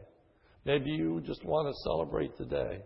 maybe 0.64 0.90
you 0.90 1.22
just 1.26 1.44
want 1.44 1.68
to 1.68 1.82
celebrate 1.84 2.36
the 2.38 2.46
day 2.46 2.80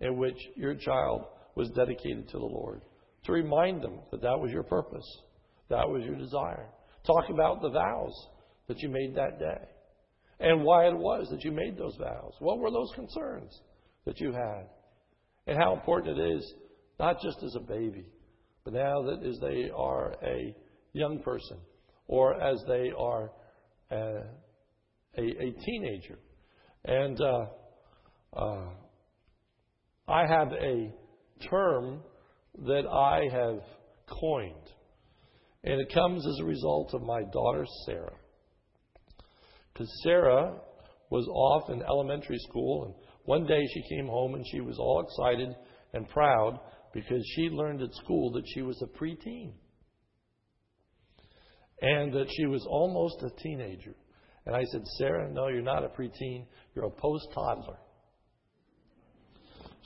in 0.00 0.18
which 0.18 0.36
your 0.54 0.74
child 0.74 1.24
was 1.54 1.70
dedicated 1.70 2.28
to 2.28 2.38
the 2.38 2.44
Lord. 2.44 2.82
To 3.24 3.32
remind 3.32 3.82
them 3.82 4.00
that 4.10 4.20
that 4.20 4.38
was 4.38 4.50
your 4.50 4.62
purpose, 4.62 5.06
that 5.70 5.88
was 5.88 6.04
your 6.04 6.16
desire. 6.16 6.68
Talk 7.06 7.30
about 7.30 7.62
the 7.62 7.70
vows 7.70 8.28
that 8.68 8.78
you 8.80 8.90
made 8.90 9.14
that 9.14 9.38
day 9.38 9.68
and 10.44 10.62
why 10.62 10.86
it 10.86 10.96
was 10.96 11.26
that 11.30 11.42
you 11.42 11.50
made 11.50 11.78
those 11.78 11.96
vows. 11.96 12.34
What 12.38 12.58
were 12.58 12.70
those 12.70 12.92
concerns 12.94 13.62
that 14.04 14.20
you 14.20 14.30
had? 14.30 14.66
And 15.46 15.56
how 15.56 15.72
important 15.72 16.18
it 16.18 16.36
is 16.36 16.54
not 17.00 17.16
just 17.22 17.42
as 17.42 17.56
a 17.56 17.60
baby, 17.60 18.04
but 18.62 18.74
now 18.74 19.02
that 19.02 19.26
as 19.26 19.38
they 19.40 19.70
are 19.74 20.14
a 20.22 20.54
young 20.92 21.20
person 21.20 21.56
or 22.06 22.34
as 22.34 22.62
they 22.68 22.92
are 22.96 23.32
a, 23.90 23.96
a, 25.16 25.22
a 25.22 25.52
teenager, 25.64 26.18
And 26.84 27.18
uh, 27.22 27.46
uh, 28.36 28.68
I 30.06 30.26
have 30.26 30.52
a 30.52 30.92
term 31.48 32.02
that 32.66 32.86
I 32.86 33.28
have 33.32 33.60
coined, 34.20 34.70
and 35.64 35.80
it 35.80 35.94
comes 35.94 36.26
as 36.26 36.38
a 36.40 36.44
result 36.44 36.92
of 36.92 37.02
my 37.02 37.22
daughter 37.32 37.64
Sarah. 37.86 38.18
Because 39.74 39.90
Sarah 40.04 40.54
was 41.10 41.26
off 41.28 41.68
in 41.68 41.82
elementary 41.82 42.38
school, 42.48 42.84
and 42.86 42.94
one 43.24 43.44
day 43.44 43.60
she 43.74 43.96
came 43.96 44.06
home 44.06 44.34
and 44.34 44.44
she 44.50 44.60
was 44.60 44.78
all 44.78 45.04
excited 45.04 45.54
and 45.92 46.08
proud 46.08 46.60
because 46.92 47.22
she 47.34 47.48
learned 47.50 47.82
at 47.82 47.92
school 47.94 48.30
that 48.32 48.44
she 48.54 48.62
was 48.62 48.80
a 48.82 48.98
preteen 48.98 49.52
and 51.80 52.12
that 52.12 52.26
she 52.36 52.46
was 52.46 52.64
almost 52.68 53.16
a 53.22 53.42
teenager. 53.42 53.94
And 54.46 54.54
I 54.54 54.62
said, 54.64 54.82
Sarah, 54.98 55.30
no, 55.30 55.48
you're 55.48 55.62
not 55.62 55.84
a 55.84 55.88
preteen, 55.88 56.46
you're 56.74 56.86
a 56.86 56.90
post 56.90 57.26
toddler. 57.34 57.78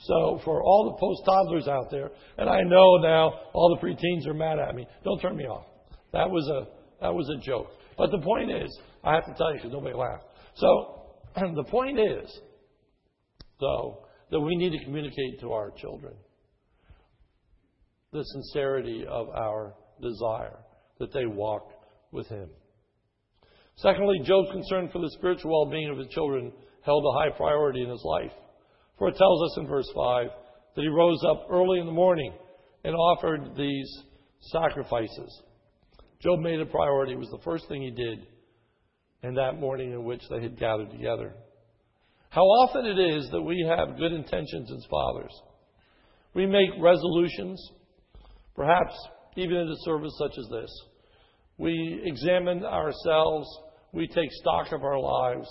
So, 0.01 0.39
for 0.45 0.63
all 0.63 0.85
the 0.85 0.99
post 0.99 1.21
toddlers 1.25 1.67
out 1.67 1.91
there, 1.91 2.09
and 2.37 2.49
I 2.49 2.61
know 2.61 2.97
now 2.97 3.33
all 3.53 3.75
the 3.75 3.85
preteens 3.85 4.27
are 4.27 4.33
mad 4.33 4.59
at 4.59 4.75
me, 4.75 4.87
don't 5.03 5.19
turn 5.19 5.35
me 5.35 5.45
off. 5.45 5.65
That 6.13 6.29
was 6.29 6.47
a, 6.47 6.67
that 7.01 7.13
was 7.13 7.29
a 7.29 7.45
joke. 7.45 7.67
But 7.97 8.11
the 8.11 8.19
point 8.19 8.49
is, 8.51 8.79
I 9.03 9.15
have 9.15 9.25
to 9.25 9.33
tell 9.33 9.51
you 9.51 9.57
because 9.57 9.71
nobody 9.71 9.95
laughed. 9.95 10.25
So, 10.55 11.03
the 11.55 11.63
point 11.69 11.99
is, 11.99 12.39
though, 13.59 14.05
that 14.31 14.39
we 14.39 14.55
need 14.55 14.77
to 14.77 14.83
communicate 14.83 15.39
to 15.41 15.51
our 15.51 15.71
children 15.71 16.13
the 18.11 18.23
sincerity 18.23 19.05
of 19.07 19.29
our 19.29 19.73
desire 20.01 20.59
that 20.99 21.13
they 21.13 21.25
walk 21.25 21.71
with 22.11 22.27
Him. 22.27 22.49
Secondly, 23.77 24.19
Job's 24.23 24.51
concern 24.51 24.89
for 24.91 24.99
the 24.99 25.11
spiritual 25.17 25.51
well 25.51 25.71
being 25.71 25.89
of 25.89 25.97
his 25.97 26.09
children 26.09 26.51
held 26.81 27.03
a 27.05 27.17
high 27.19 27.35
priority 27.35 27.81
in 27.81 27.89
his 27.89 28.03
life. 28.03 28.31
For 28.97 29.07
it 29.07 29.15
tells 29.15 29.41
us 29.43 29.57
in 29.57 29.67
verse 29.67 29.89
5 29.95 30.27
that 30.75 30.81
he 30.81 30.87
rose 30.87 31.23
up 31.25 31.47
early 31.49 31.79
in 31.79 31.85
the 31.85 31.91
morning 31.91 32.33
and 32.83 32.93
offered 32.93 33.55
these 33.55 33.89
sacrifices. 34.51 35.43
Job 36.21 36.39
made 36.39 36.59
a 36.59 36.65
priority. 36.65 37.13
It 37.13 37.19
was 37.19 37.29
the 37.29 37.43
first 37.43 37.69
thing 37.69 37.81
he 37.81 37.91
did 37.91 38.27
in 39.23 39.35
that 39.35 39.59
morning 39.59 39.91
in 39.91 40.03
which 40.03 40.21
they 40.29 40.41
had 40.41 40.57
gathered 40.57 40.91
together. 40.91 41.33
How 42.29 42.41
often 42.41 42.85
it 42.85 42.99
is 42.99 43.29
that 43.31 43.41
we 43.41 43.65
have 43.67 43.97
good 43.97 44.13
intentions 44.13 44.71
as 44.71 44.85
fathers. 44.89 45.41
We 46.33 46.45
make 46.45 46.69
resolutions, 46.79 47.59
perhaps 48.55 48.93
even 49.35 49.57
in 49.57 49.67
a 49.67 49.75
service 49.83 50.13
such 50.19 50.37
as 50.37 50.47
this. 50.51 50.69
We 51.57 52.01
examine 52.05 52.63
ourselves, 52.63 53.47
we 53.91 54.07
take 54.07 54.29
stock 54.31 54.71
of 54.71 54.83
our 54.83 54.99
lives, 54.99 55.47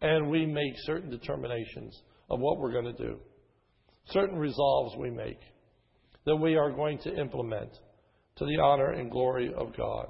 and 0.00 0.28
we 0.28 0.44
make 0.44 0.74
certain 0.84 1.10
determinations 1.10 2.02
of 2.30 2.40
what 2.40 2.58
we're 2.58 2.72
going 2.72 2.96
to 2.96 3.04
do. 3.04 3.18
Certain 4.10 4.38
resolves 4.38 4.96
we 4.98 5.10
make 5.10 5.40
that 6.24 6.36
we 6.36 6.56
are 6.56 6.70
going 6.70 6.98
to 6.98 7.16
implement 7.16 7.70
to 8.36 8.44
the 8.44 8.58
honor 8.58 8.90
and 8.90 9.10
glory 9.10 9.52
of 9.54 9.76
God. 9.76 10.06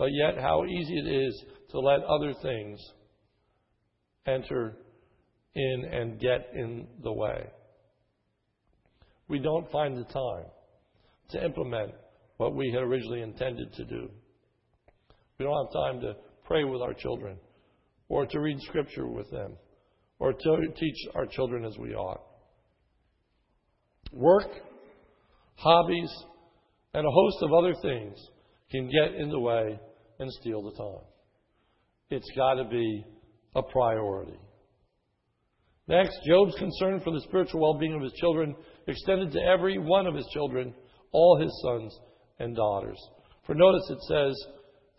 But 0.00 0.14
yet, 0.14 0.40
how 0.40 0.64
easy 0.64 0.94
it 0.96 1.06
is 1.06 1.44
to 1.72 1.78
let 1.78 2.02
other 2.04 2.32
things 2.40 2.80
enter 4.26 4.78
in 5.54 5.84
and 5.92 6.18
get 6.18 6.52
in 6.54 6.86
the 7.02 7.12
way. 7.12 7.44
We 9.28 9.40
don't 9.40 9.70
find 9.70 9.98
the 9.98 10.10
time 10.10 10.46
to 11.32 11.44
implement 11.44 11.92
what 12.38 12.54
we 12.54 12.72
had 12.72 12.82
originally 12.82 13.20
intended 13.20 13.74
to 13.74 13.84
do. 13.84 14.08
We 15.38 15.44
don't 15.44 15.66
have 15.66 15.74
time 15.74 16.00
to 16.00 16.16
pray 16.44 16.64
with 16.64 16.80
our 16.80 16.94
children 16.94 17.36
or 18.08 18.24
to 18.24 18.40
read 18.40 18.56
scripture 18.62 19.06
with 19.06 19.30
them 19.30 19.52
or 20.18 20.32
to 20.32 20.56
teach 20.78 20.96
our 21.14 21.26
children 21.26 21.66
as 21.66 21.76
we 21.76 21.94
ought. 21.94 22.22
Work, 24.12 24.48
hobbies, 25.56 26.10
and 26.94 27.06
a 27.06 27.10
host 27.10 27.36
of 27.42 27.52
other 27.52 27.74
things 27.82 28.16
can 28.70 28.88
get 28.88 29.20
in 29.20 29.28
the 29.28 29.38
way 29.38 29.78
and 30.20 30.30
steal 30.32 30.62
the 30.62 30.76
time. 30.76 31.04
It's 32.10 32.30
got 32.36 32.54
to 32.54 32.64
be 32.64 33.04
a 33.56 33.62
priority. 33.62 34.38
Next, 35.88 36.16
Job's 36.24 36.54
concern 36.56 37.00
for 37.00 37.10
the 37.10 37.22
spiritual 37.22 37.60
well 37.60 37.78
being 37.78 37.94
of 37.94 38.02
his 38.02 38.12
children 38.12 38.54
extended 38.86 39.32
to 39.32 39.42
every 39.42 39.78
one 39.78 40.06
of 40.06 40.14
his 40.14 40.26
children, 40.32 40.72
all 41.10 41.40
his 41.40 41.50
sons 41.64 41.98
and 42.38 42.54
daughters. 42.54 42.98
For 43.46 43.54
notice 43.54 43.90
it 43.90 43.98
says 44.02 44.46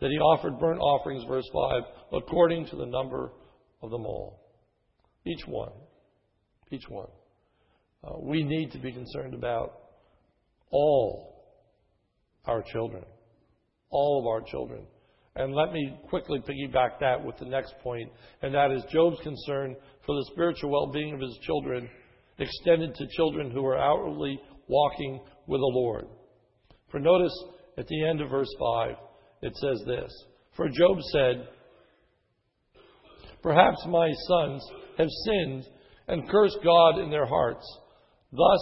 that 0.02 0.10
he 0.10 0.18
offered 0.18 0.60
burnt 0.60 0.80
offerings, 0.80 1.24
verse 1.28 1.48
5, 1.54 1.84
according 2.22 2.66
to 2.68 2.76
the 2.76 2.86
number 2.86 3.32
of 3.82 3.92
them 3.92 4.06
all. 4.06 4.42
Each 5.26 5.46
one. 5.48 5.72
Each 6.72 6.90
one. 6.90 7.08
Uh, 8.04 8.20
we 8.22 8.44
need 8.44 8.72
to 8.72 8.80
be 8.80 8.92
concerned 8.92 9.34
about 9.34 9.74
all 10.72 11.46
our 12.46 12.64
children. 12.64 13.04
All 13.92 14.20
of 14.20 14.28
our 14.28 14.42
children. 14.50 14.88
And 15.36 15.54
let 15.56 15.72
me 15.72 15.98
quickly 16.10 16.40
piggyback 16.40 17.00
that 17.00 17.24
with 17.24 17.38
the 17.38 17.46
next 17.46 17.76
point, 17.82 18.10
and 18.42 18.54
that 18.54 18.72
is 18.72 18.84
Job's 18.92 19.20
concern 19.22 19.76
for 20.06 20.16
the 20.16 20.30
spiritual 20.32 20.72
well 20.72 20.92
being 20.92 21.14
of 21.14 21.22
his 21.22 21.38
children 21.44 21.90
extended 22.38 22.96
to 22.96 23.08
children 23.16 23.52
who 23.52 23.66
are 23.66 23.78
outwardly 23.78 24.40
walking 24.68 25.22
with 25.48 25.60
the 25.60 25.72
Lord. 25.74 26.06
For 26.90 27.00
notice 27.00 27.34
at 27.78 27.88
the 27.88 28.08
end 28.08 28.22
of 28.22 28.30
verse 28.30 28.54
5, 28.60 28.96
it 29.44 29.56
says 29.56 29.82
this 29.88 30.12
For 30.56 30.68
Job 30.68 30.98
said, 31.14 31.48
Perhaps 33.42 33.86
my 33.88 34.12
sons 34.28 34.64
have 34.98 35.08
sinned 35.26 35.66
and 36.08 36.30
cursed 36.30 36.60
God 36.64 37.00
in 37.00 37.10
their 37.10 37.26
hearts. 37.26 37.66
Thus 38.32 38.60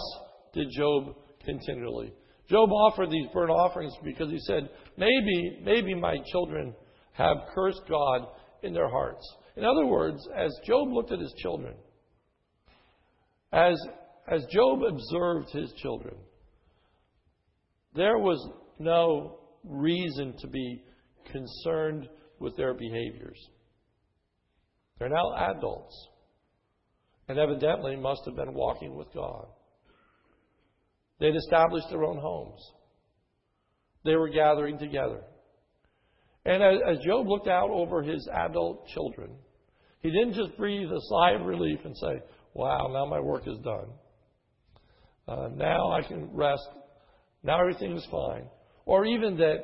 did 0.54 0.68
Job 0.76 1.16
continually. 1.44 2.12
Job 2.50 2.70
offered 2.72 3.10
these 3.10 3.28
burnt 3.32 3.50
offerings 3.50 3.94
because 4.02 4.28
he 4.28 4.40
said, 4.40 4.68
maybe, 4.96 5.60
maybe 5.62 5.94
my 5.94 6.16
children 6.32 6.74
have 7.12 7.36
cursed 7.54 7.82
God 7.88 8.26
in 8.64 8.74
their 8.74 8.88
hearts. 8.88 9.22
In 9.56 9.64
other 9.64 9.86
words, 9.86 10.26
as 10.36 10.50
Job 10.66 10.88
looked 10.90 11.12
at 11.12 11.20
his 11.20 11.32
children, 11.38 11.74
as, 13.52 13.80
as 14.28 14.44
Job 14.52 14.82
observed 14.82 15.50
his 15.50 15.72
children, 15.80 16.16
there 17.94 18.18
was 18.18 18.44
no 18.80 19.38
reason 19.64 20.34
to 20.40 20.48
be 20.48 20.82
concerned 21.30 22.08
with 22.40 22.56
their 22.56 22.74
behaviors. 22.74 23.38
They're 24.98 25.08
now 25.08 25.54
adults 25.56 26.08
and 27.28 27.38
evidently 27.38 27.94
must 27.94 28.22
have 28.26 28.34
been 28.34 28.54
walking 28.54 28.96
with 28.96 29.12
God. 29.14 29.46
They'd 31.20 31.36
established 31.36 31.86
their 31.90 32.04
own 32.04 32.18
homes. 32.18 32.60
They 34.04 34.16
were 34.16 34.30
gathering 34.30 34.78
together. 34.78 35.20
And 36.44 36.62
as, 36.62 36.98
Job 37.04 37.28
looked 37.28 37.48
out 37.48 37.68
over 37.70 38.02
his 38.02 38.26
adult 38.32 38.88
children, 38.88 39.32
he 40.02 40.10
didn't 40.10 40.32
just 40.32 40.56
breathe 40.56 40.90
a 40.90 41.00
sigh 41.00 41.32
of 41.32 41.42
relief 41.42 41.80
and 41.84 41.96
say, 41.96 42.22
Wow, 42.54 42.88
now 42.92 43.04
my 43.04 43.20
work 43.20 43.46
is 43.46 43.58
done. 43.58 43.90
Uh, 45.28 45.48
now 45.54 45.92
I 45.92 46.02
can 46.02 46.30
rest. 46.32 46.68
Now 47.42 47.60
everything 47.60 47.96
is 47.96 48.06
fine. 48.10 48.46
Or 48.86 49.04
even 49.04 49.36
that 49.36 49.58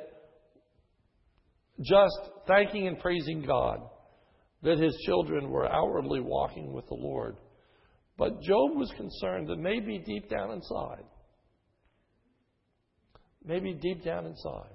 just 1.80 2.30
thanking 2.46 2.86
and 2.86 2.98
praising 2.98 3.42
God 3.42 3.80
that 4.62 4.78
his 4.78 4.96
children 5.04 5.50
were 5.50 5.70
outwardly 5.70 6.20
walking 6.20 6.72
with 6.72 6.86
the 6.86 6.94
Lord. 6.94 7.36
But 8.18 8.40
Job 8.42 8.76
was 8.76 8.92
concerned 8.96 9.48
that 9.48 9.58
maybe 9.58 9.98
deep 9.98 10.28
down 10.30 10.52
inside, 10.52 11.04
maybe 13.46 13.72
deep 13.74 14.04
down 14.04 14.26
inside, 14.26 14.74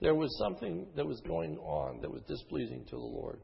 there 0.00 0.14
was 0.14 0.36
something 0.38 0.86
that 0.96 1.06
was 1.06 1.20
going 1.26 1.56
on 1.58 2.00
that 2.00 2.10
was 2.10 2.22
displeasing 2.26 2.84
to 2.86 2.96
the 2.96 3.02
Lord. 3.02 3.40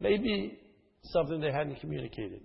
Maybe 0.00 0.58
something 1.02 1.40
they 1.40 1.52
hadn't 1.52 1.80
communicated, 1.80 2.42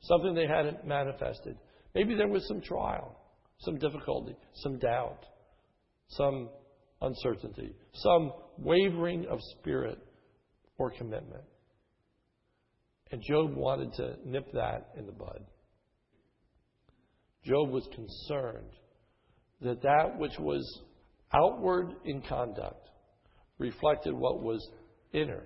something 0.00 0.34
they 0.34 0.46
hadn't 0.46 0.86
manifested. 0.86 1.56
Maybe 1.94 2.14
there 2.14 2.28
was 2.28 2.46
some 2.48 2.60
trial, 2.60 3.16
some 3.60 3.78
difficulty, 3.78 4.36
some 4.54 4.78
doubt, 4.78 5.24
some 6.08 6.50
uncertainty, 7.00 7.74
some 7.94 8.32
wavering 8.58 9.26
of 9.30 9.38
spirit 9.58 9.98
or 10.78 10.90
commitment. 10.90 11.44
And 13.10 13.22
Job 13.22 13.54
wanted 13.54 13.94
to 13.94 14.16
nip 14.24 14.52
that 14.52 14.90
in 14.98 15.06
the 15.06 15.12
bud. 15.12 15.44
Job 17.44 17.70
was 17.70 17.88
concerned 17.94 18.70
that 19.60 19.82
that 19.82 20.18
which 20.18 20.38
was 20.38 20.82
outward 21.32 21.94
in 22.04 22.22
conduct 22.22 22.88
reflected 23.58 24.14
what 24.14 24.42
was 24.42 24.66
inner 25.12 25.42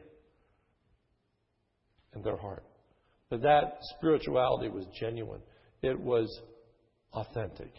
in 2.14 2.22
their 2.22 2.36
heart. 2.36 2.64
That 3.30 3.42
that 3.42 3.78
spirituality 3.96 4.68
was 4.68 4.86
genuine. 5.00 5.40
It 5.82 5.98
was 5.98 6.28
authentic. 7.12 7.72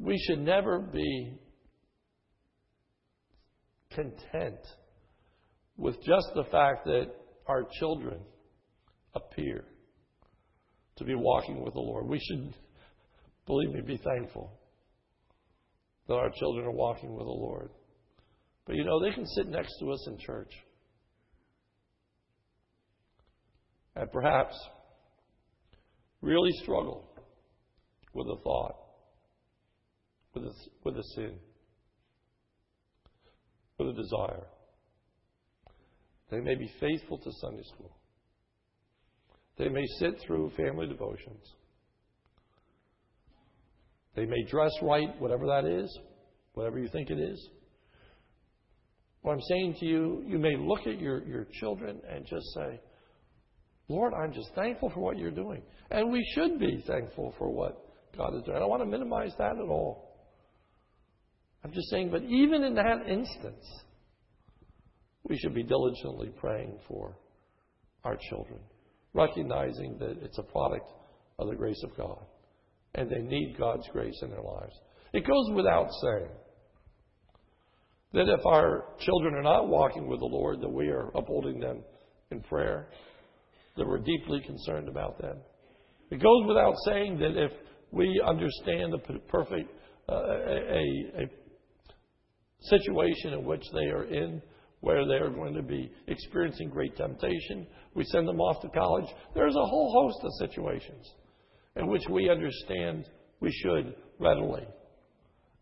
We 0.00 0.18
should 0.26 0.40
never 0.40 0.78
be 0.78 1.38
content 3.90 4.58
with 5.76 5.96
just 6.02 6.28
the 6.34 6.44
fact 6.44 6.86
that 6.86 7.08
our 7.46 7.66
children 7.78 8.20
appear 9.14 9.64
to 10.96 11.04
be 11.04 11.14
walking 11.14 11.62
with 11.62 11.74
the 11.74 11.80
Lord. 11.80 12.06
We 12.06 12.18
should, 12.18 12.54
believe 13.46 13.70
me, 13.70 13.80
be 13.80 13.98
thankful 13.98 14.52
that 16.08 16.14
our 16.14 16.30
children 16.30 16.66
are 16.66 16.72
walking 16.72 17.14
with 17.14 17.24
the 17.24 17.30
Lord. 17.30 17.70
But 18.66 18.76
you 18.76 18.84
know, 18.84 19.00
they 19.00 19.12
can 19.12 19.26
sit 19.26 19.48
next 19.48 19.72
to 19.80 19.90
us 19.90 20.06
in 20.08 20.18
church. 20.18 20.52
And 23.94 24.10
perhaps 24.10 24.54
really 26.20 26.52
struggle 26.62 27.08
with 28.14 28.26
a 28.26 28.40
thought, 28.42 28.76
with 30.34 30.44
a, 30.44 30.52
with 30.84 30.96
a 30.96 31.02
sin, 31.14 31.34
with 33.78 33.88
a 33.88 33.92
desire. 33.92 34.46
They 36.30 36.40
may 36.40 36.54
be 36.54 36.70
faithful 36.80 37.18
to 37.18 37.30
Sunday 37.40 37.64
school. 37.74 37.94
They 39.58 39.68
may 39.68 39.84
sit 39.98 40.14
through 40.26 40.52
family 40.56 40.86
devotions. 40.86 41.44
They 44.14 44.26
may 44.26 44.42
dress 44.44 44.72
right, 44.82 45.08
whatever 45.20 45.46
that 45.46 45.64
is, 45.64 45.98
whatever 46.54 46.78
you 46.78 46.88
think 46.88 47.10
it 47.10 47.18
is. 47.18 47.48
What 49.22 49.32
I'm 49.32 49.40
saying 49.48 49.76
to 49.80 49.86
you, 49.86 50.22
you 50.26 50.38
may 50.38 50.56
look 50.56 50.86
at 50.86 51.00
your, 51.00 51.24
your 51.24 51.46
children 51.60 52.00
and 52.10 52.26
just 52.26 52.44
say, 52.54 52.80
Lord, 53.88 54.12
I'm 54.14 54.32
just 54.32 54.50
thankful 54.54 54.90
for 54.90 55.00
what 55.00 55.18
you're 55.18 55.30
doing. 55.30 55.62
And 55.90 56.10
we 56.10 56.26
should 56.34 56.58
be 56.58 56.82
thankful 56.86 57.34
for 57.38 57.50
what 57.50 57.84
God 58.16 58.34
is 58.34 58.42
doing. 58.42 58.56
I 58.56 58.60
don't 58.60 58.68
want 58.68 58.82
to 58.82 58.88
minimize 58.88 59.32
that 59.38 59.52
at 59.52 59.68
all. 59.68 60.10
I'm 61.64 61.72
just 61.72 61.88
saying, 61.90 62.10
but 62.10 62.22
even 62.24 62.64
in 62.64 62.74
that 62.74 63.06
instance, 63.08 63.64
we 65.28 65.38
should 65.38 65.54
be 65.54 65.62
diligently 65.62 66.30
praying 66.40 66.78
for 66.88 67.16
our 68.04 68.18
children, 68.28 68.58
recognizing 69.14 69.96
that 69.98 70.18
it's 70.22 70.38
a 70.38 70.42
product 70.42 70.90
of 71.38 71.48
the 71.48 71.54
grace 71.54 71.80
of 71.84 71.96
God 71.96 72.18
and 72.94 73.10
they 73.10 73.22
need 73.22 73.56
God's 73.58 73.86
grace 73.92 74.18
in 74.22 74.30
their 74.30 74.42
lives. 74.42 74.74
It 75.12 75.26
goes 75.26 75.50
without 75.54 75.88
saying 76.02 76.30
that 78.12 78.28
if 78.28 78.44
our 78.46 78.84
children 79.00 79.34
are 79.34 79.42
not 79.42 79.68
walking 79.68 80.06
with 80.06 80.20
the 80.20 80.26
Lord, 80.26 80.60
that 80.60 80.68
we 80.68 80.88
are 80.88 81.10
upholding 81.14 81.60
them 81.60 81.82
in 82.30 82.40
prayer, 82.42 82.88
that 83.76 83.86
we're 83.86 83.98
deeply 83.98 84.40
concerned 84.44 84.88
about 84.88 85.20
them. 85.20 85.38
It 86.10 86.22
goes 86.22 86.46
without 86.46 86.74
saying 86.84 87.18
that 87.18 87.42
if 87.42 87.52
we 87.90 88.22
understand 88.26 88.92
the 88.92 89.18
perfect 89.28 89.70
uh, 90.08 90.14
a, 90.14 91.22
a 91.22 91.30
situation 92.60 93.32
in 93.32 93.44
which 93.44 93.64
they 93.72 93.86
are 93.86 94.04
in, 94.04 94.42
where 94.80 95.06
they 95.06 95.14
are 95.14 95.30
going 95.30 95.54
to 95.54 95.62
be 95.62 95.90
experiencing 96.08 96.68
great 96.68 96.96
temptation, 96.96 97.66
we 97.94 98.04
send 98.04 98.26
them 98.26 98.40
off 98.40 98.60
to 98.62 98.68
college. 98.68 99.06
There's 99.34 99.54
a 99.54 99.66
whole 99.66 99.92
host 99.92 100.24
of 100.24 100.48
situations 100.48 101.08
in 101.76 101.86
which 101.86 102.02
we 102.10 102.28
understand 102.30 103.06
we 103.40 103.50
should 103.50 103.94
readily 104.18 104.66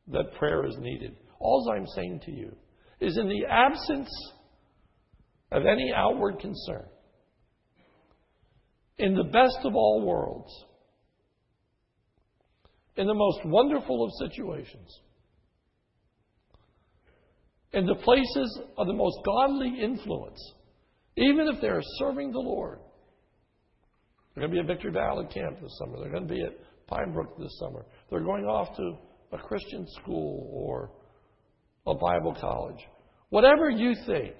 that 0.09 0.35
prayer 0.39 0.67
is 0.67 0.77
needed. 0.79 1.17
All 1.39 1.71
I'm 1.75 1.87
saying 1.95 2.21
to 2.27 2.33
you 2.33 2.55
is 3.01 3.17
in 3.17 3.29
the 3.29 3.47
absence 3.49 4.11
of 5.53 5.65
any 5.67 5.93
outward 5.95 6.39
concern, 6.39 6.85
in 8.99 9.15
the 9.15 9.25
best 9.25 9.59
of 9.65 9.75
all 9.75 10.05
worlds, 10.05 10.53
in 12.97 13.07
the 13.07 13.15
most 13.15 13.41
wonderful 13.45 14.05
of 14.05 14.29
situations, 14.29 15.01
in 17.73 17.87
the 17.87 17.95
places 17.95 18.61
of 18.77 18.87
the 18.87 18.93
most 18.93 19.17
godly 19.25 19.81
influence, 19.81 20.39
even 21.17 21.49
if 21.49 21.61
they're 21.61 21.83
serving 21.99 22.33
the 22.33 22.39
Lord, 22.39 22.81
they're 24.35 24.47
going 24.47 24.51
to 24.51 24.55
be 24.55 24.61
at 24.61 24.67
Victory 24.67 24.93
Valley 24.93 25.27
Camp 25.33 25.61
this 25.61 25.77
summer. 25.79 25.99
They're 25.99 26.11
going 26.11 26.29
to 26.29 26.35
be 26.35 26.43
at 26.43 26.53
Pine 26.87 27.13
Brook 27.13 27.37
this 27.39 27.57
summer. 27.59 27.85
They're 28.11 28.21
going 28.21 28.45
off 28.45 28.77
to 28.77 28.97
a 29.33 29.39
Christian 29.39 29.87
school 30.01 30.49
or 30.53 30.91
a 31.87 31.95
Bible 31.95 32.37
college. 32.41 32.81
Whatever 33.31 33.71
you 33.71 33.95
think 34.07 34.35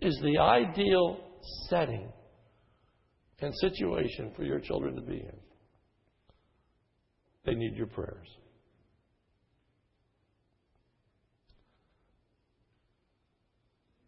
is 0.00 0.18
the 0.22 0.38
ideal 0.38 1.18
setting 1.68 2.08
and 3.40 3.54
situation 3.60 4.32
for 4.36 4.44
your 4.44 4.60
children 4.60 4.94
to 4.96 5.02
be 5.02 5.16
in, 5.16 5.38
they 7.44 7.54
need 7.54 7.76
your 7.76 7.86
prayers. 7.86 8.28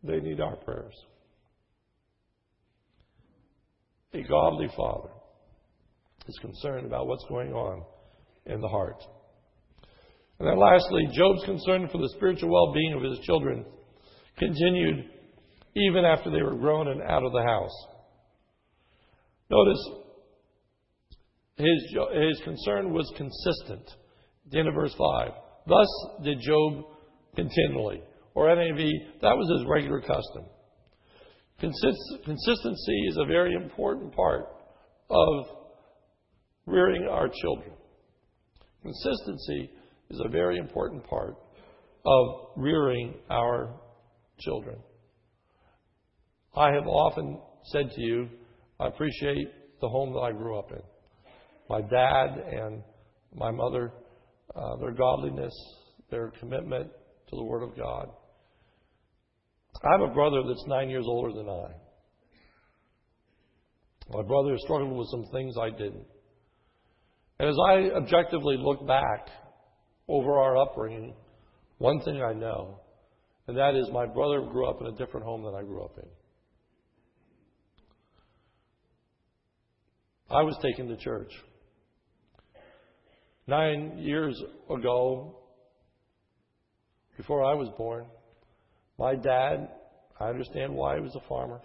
They 0.02 0.20
need 0.20 0.40
our 0.40 0.56
prayers 0.56 0.94
a 4.18 4.28
godly 4.28 4.68
father 4.76 5.10
is 6.26 6.38
concerned 6.40 6.86
about 6.86 7.06
what's 7.06 7.24
going 7.28 7.52
on 7.52 7.82
in 8.46 8.60
the 8.60 8.68
heart. 8.68 9.02
And 10.38 10.48
then 10.48 10.58
lastly, 10.58 11.08
Job's 11.12 11.44
concern 11.44 11.88
for 11.90 11.98
the 11.98 12.12
spiritual 12.16 12.50
well 12.50 12.72
being 12.72 12.94
of 12.94 13.02
his 13.02 13.18
children 13.20 13.64
continued 14.38 15.04
even 15.74 16.04
after 16.04 16.30
they 16.30 16.42
were 16.42 16.56
grown 16.56 16.88
and 16.88 17.02
out 17.02 17.24
of 17.24 17.32
the 17.32 17.42
house. 17.42 17.86
Notice 19.50 19.90
his, 21.56 21.96
his 22.14 22.40
concern 22.44 22.92
was 22.92 23.10
consistent. 23.16 23.90
The 24.50 24.58
end 24.58 24.68
of 24.68 24.74
verse 24.74 24.94
5. 24.96 25.30
Thus 25.66 25.88
did 26.24 26.38
Job 26.40 26.84
continually. 27.34 28.02
Or 28.34 28.46
NIV, 28.46 28.90
that 29.22 29.36
was 29.36 29.58
his 29.58 29.68
regular 29.68 30.00
custom. 30.00 30.44
Consist- 31.60 32.24
consistency 32.24 32.98
is 33.08 33.18
a 33.20 33.26
very 33.26 33.54
important 33.54 34.14
part 34.14 34.46
of 35.10 35.44
rearing 36.66 37.08
our 37.10 37.28
children. 37.42 37.72
Consistency 38.82 39.70
is 40.10 40.20
a 40.24 40.28
very 40.28 40.58
important 40.58 41.04
part 41.04 41.34
of 42.06 42.26
rearing 42.56 43.14
our 43.28 43.74
children. 44.38 44.76
I 46.56 46.72
have 46.72 46.86
often 46.86 47.40
said 47.64 47.90
to 47.90 48.00
you, 48.00 48.28
I 48.78 48.86
appreciate 48.86 49.48
the 49.80 49.88
home 49.88 50.12
that 50.12 50.20
I 50.20 50.32
grew 50.32 50.58
up 50.58 50.70
in. 50.70 50.82
My 51.68 51.80
dad 51.80 52.38
and 52.52 52.82
my 53.34 53.50
mother, 53.50 53.92
uh, 54.54 54.76
their 54.76 54.92
godliness, 54.92 55.52
their 56.10 56.32
commitment 56.38 56.88
to 57.30 57.36
the 57.36 57.44
Word 57.44 57.62
of 57.62 57.76
God. 57.76 58.08
I 59.84 59.92
have 59.92 60.10
a 60.10 60.12
brother 60.12 60.42
that's 60.46 60.64
nine 60.66 60.90
years 60.90 61.04
older 61.06 61.32
than 61.32 61.48
I. 61.48 61.68
My 64.10 64.22
brother 64.22 64.56
struggled 64.58 64.96
with 64.96 65.08
some 65.10 65.26
things 65.32 65.54
I 65.60 65.70
didn't. 65.70 66.06
And 67.38 67.48
as 67.48 67.56
I 67.68 67.90
objectively 67.96 68.56
look 68.58 68.86
back 68.86 69.28
over 70.08 70.38
our 70.38 70.56
upbringing, 70.56 71.14
one 71.78 72.00
thing 72.00 72.20
I 72.22 72.32
know, 72.32 72.80
and 73.46 73.56
that 73.56 73.76
is 73.76 73.88
my 73.92 74.06
brother 74.06 74.40
grew 74.40 74.68
up 74.68 74.80
in 74.80 74.88
a 74.88 74.96
different 74.96 75.24
home 75.24 75.44
than 75.44 75.54
I 75.54 75.62
grew 75.62 75.84
up 75.84 75.96
in. 75.98 76.08
I 80.30 80.42
was 80.42 80.56
taken 80.62 80.88
to 80.88 80.96
church. 80.96 81.32
Nine 83.46 83.98
years 83.98 84.38
ago, 84.68 85.38
before 87.16 87.44
I 87.44 87.54
was 87.54 87.68
born, 87.78 88.04
my 88.98 89.14
dad, 89.14 89.68
I 90.18 90.28
understand 90.28 90.74
why 90.74 90.96
he 90.96 91.00
was 91.00 91.14
a 91.14 91.28
farmer. 91.28 91.60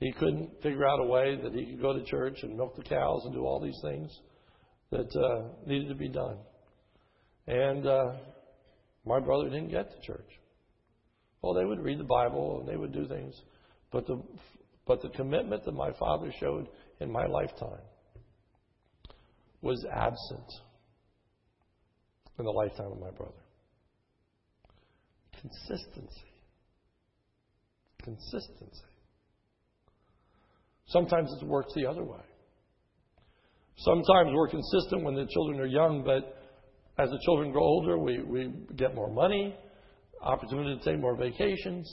He 0.00 0.12
couldn't 0.12 0.50
figure 0.62 0.86
out 0.86 1.00
a 1.00 1.06
way 1.06 1.36
that 1.42 1.52
he 1.52 1.66
could 1.66 1.80
go 1.80 1.92
to 1.92 2.04
church 2.04 2.38
and 2.42 2.56
milk 2.56 2.76
the 2.76 2.82
cows 2.82 3.22
and 3.24 3.34
do 3.34 3.44
all 3.44 3.60
these 3.60 3.78
things 3.82 4.10
that 4.90 5.10
uh, 5.16 5.48
needed 5.66 5.88
to 5.88 5.94
be 5.94 6.08
done. 6.08 6.36
And 7.46 7.86
uh, 7.86 8.04
my 9.04 9.20
brother 9.20 9.44
didn't 9.44 9.70
get 9.70 9.90
to 9.90 10.06
church. 10.06 10.28
Well, 11.42 11.54
they 11.54 11.64
would 11.64 11.80
read 11.80 11.98
the 11.98 12.04
Bible 12.04 12.60
and 12.60 12.68
they 12.68 12.76
would 12.76 12.92
do 12.92 13.06
things, 13.06 13.34
but 13.92 14.06
the 14.06 14.22
but 14.86 15.00
the 15.00 15.08
commitment 15.10 15.64
that 15.64 15.72
my 15.72 15.92
father 15.98 16.32
showed 16.40 16.68
in 17.00 17.10
my 17.10 17.26
lifetime 17.26 17.80
was 19.62 19.84
absent 19.90 20.46
in 22.38 22.44
the 22.44 22.50
lifetime 22.50 22.92
of 22.92 23.00
my 23.00 23.10
brother. 23.10 23.43
Consistency. 25.44 26.32
Consistency. 28.02 28.80
Sometimes 30.86 31.30
it 31.40 31.46
works 31.46 31.72
the 31.74 31.86
other 31.86 32.02
way. 32.02 32.20
Sometimes 33.76 34.30
we're 34.32 34.48
consistent 34.48 35.04
when 35.04 35.14
the 35.14 35.26
children 35.26 35.60
are 35.60 35.66
young, 35.66 36.02
but 36.02 36.40
as 36.96 37.10
the 37.10 37.18
children 37.24 37.50
grow 37.52 37.62
older, 37.62 37.98
we, 37.98 38.22
we 38.22 38.52
get 38.76 38.94
more 38.94 39.12
money, 39.12 39.54
opportunity 40.22 40.78
to 40.78 40.84
take 40.84 40.98
more 41.00 41.16
vacations, 41.16 41.92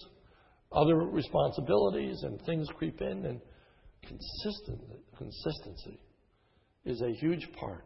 other 0.72 0.96
responsibilities, 0.96 2.22
and 2.24 2.40
things 2.46 2.68
creep 2.78 3.02
in. 3.02 3.26
And 3.26 3.42
consistent, 4.02 4.80
consistency 5.18 6.00
is 6.86 7.02
a 7.02 7.12
huge 7.20 7.52
part 7.60 7.84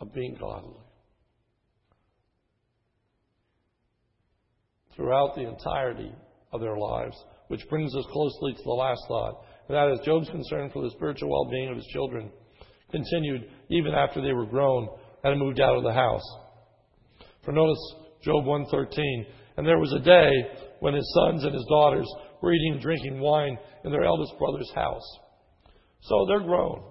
of 0.00 0.12
being 0.12 0.36
godly. 0.38 0.82
Throughout 4.96 5.34
the 5.34 5.48
entirety 5.48 6.12
of 6.52 6.60
their 6.60 6.76
lives. 6.76 7.16
which 7.48 7.68
brings 7.68 7.94
us 7.94 8.06
closely 8.10 8.54
to 8.54 8.62
the 8.64 8.70
last 8.70 9.02
thought. 9.06 9.44
And 9.68 9.76
that 9.76 9.92
is 9.92 10.00
Job's 10.04 10.30
concern 10.30 10.70
for 10.70 10.82
the 10.82 10.90
spiritual 10.90 11.30
well 11.30 11.50
being 11.50 11.68
of 11.68 11.76
his 11.76 11.86
children 11.92 12.30
continued 12.90 13.50
even 13.70 13.92
after 13.92 14.22
they 14.22 14.32
were 14.32 14.46
grown 14.46 14.88
and 15.24 15.38
moved 15.38 15.60
out 15.60 15.76
of 15.76 15.82
the 15.82 15.92
house. 15.92 16.24
For 17.44 17.52
notice 17.52 17.78
Job 18.22 18.46
113. 18.46 19.26
And 19.56 19.66
there 19.66 19.78
was 19.78 19.92
a 19.92 20.00
day 20.00 20.30
when 20.80 20.94
his 20.94 21.14
sons 21.14 21.44
and 21.44 21.54
his 21.54 21.66
daughters 21.68 22.06
were 22.40 22.52
eating 22.52 22.72
and 22.74 22.82
drinking 22.82 23.20
wine 23.20 23.58
in 23.84 23.92
their 23.92 24.04
eldest 24.04 24.32
brother's 24.38 24.70
house. 24.74 25.18
So 26.00 26.26
they're 26.28 26.46
grown. 26.46 26.82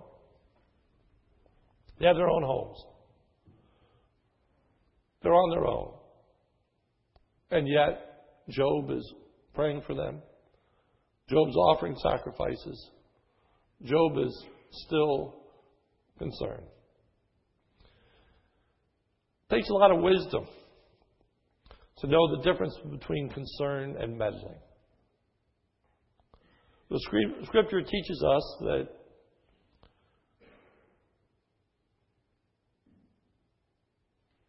They 2.00 2.06
have 2.06 2.16
their 2.16 2.30
own 2.30 2.44
homes. 2.44 2.78
They're 5.22 5.34
on 5.34 5.50
their 5.52 5.66
own. 5.66 5.94
And 7.54 7.68
yet, 7.68 8.26
Job 8.50 8.90
is 8.90 9.14
praying 9.54 9.84
for 9.86 9.94
them. 9.94 10.24
Job's 11.30 11.56
offering 11.56 11.96
sacrifices. 12.02 12.90
Job 13.84 14.18
is 14.18 14.46
still 14.72 15.36
concerned. 16.18 16.66
It 19.50 19.56
takes 19.56 19.70
a 19.70 19.74
lot 19.74 19.92
of 19.92 20.02
wisdom 20.02 20.48
to 22.00 22.08
know 22.08 22.36
the 22.36 22.42
difference 22.42 22.76
between 22.90 23.30
concern 23.30 23.98
and 24.00 24.18
meddling. 24.18 24.58
The 26.90 27.00
scripture 27.46 27.82
teaches 27.82 28.24
us 28.28 28.58
that 28.62 28.88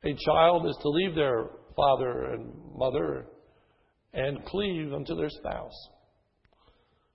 a 0.04 0.14
child 0.26 0.66
is 0.66 0.78
to 0.80 0.88
leave 0.88 1.14
their 1.14 1.50
father 1.76 2.32
and 2.32 2.52
mother 2.76 3.26
and 4.12 4.44
cleave 4.46 4.92
unto 4.92 5.16
their 5.16 5.30
spouse. 5.30 5.88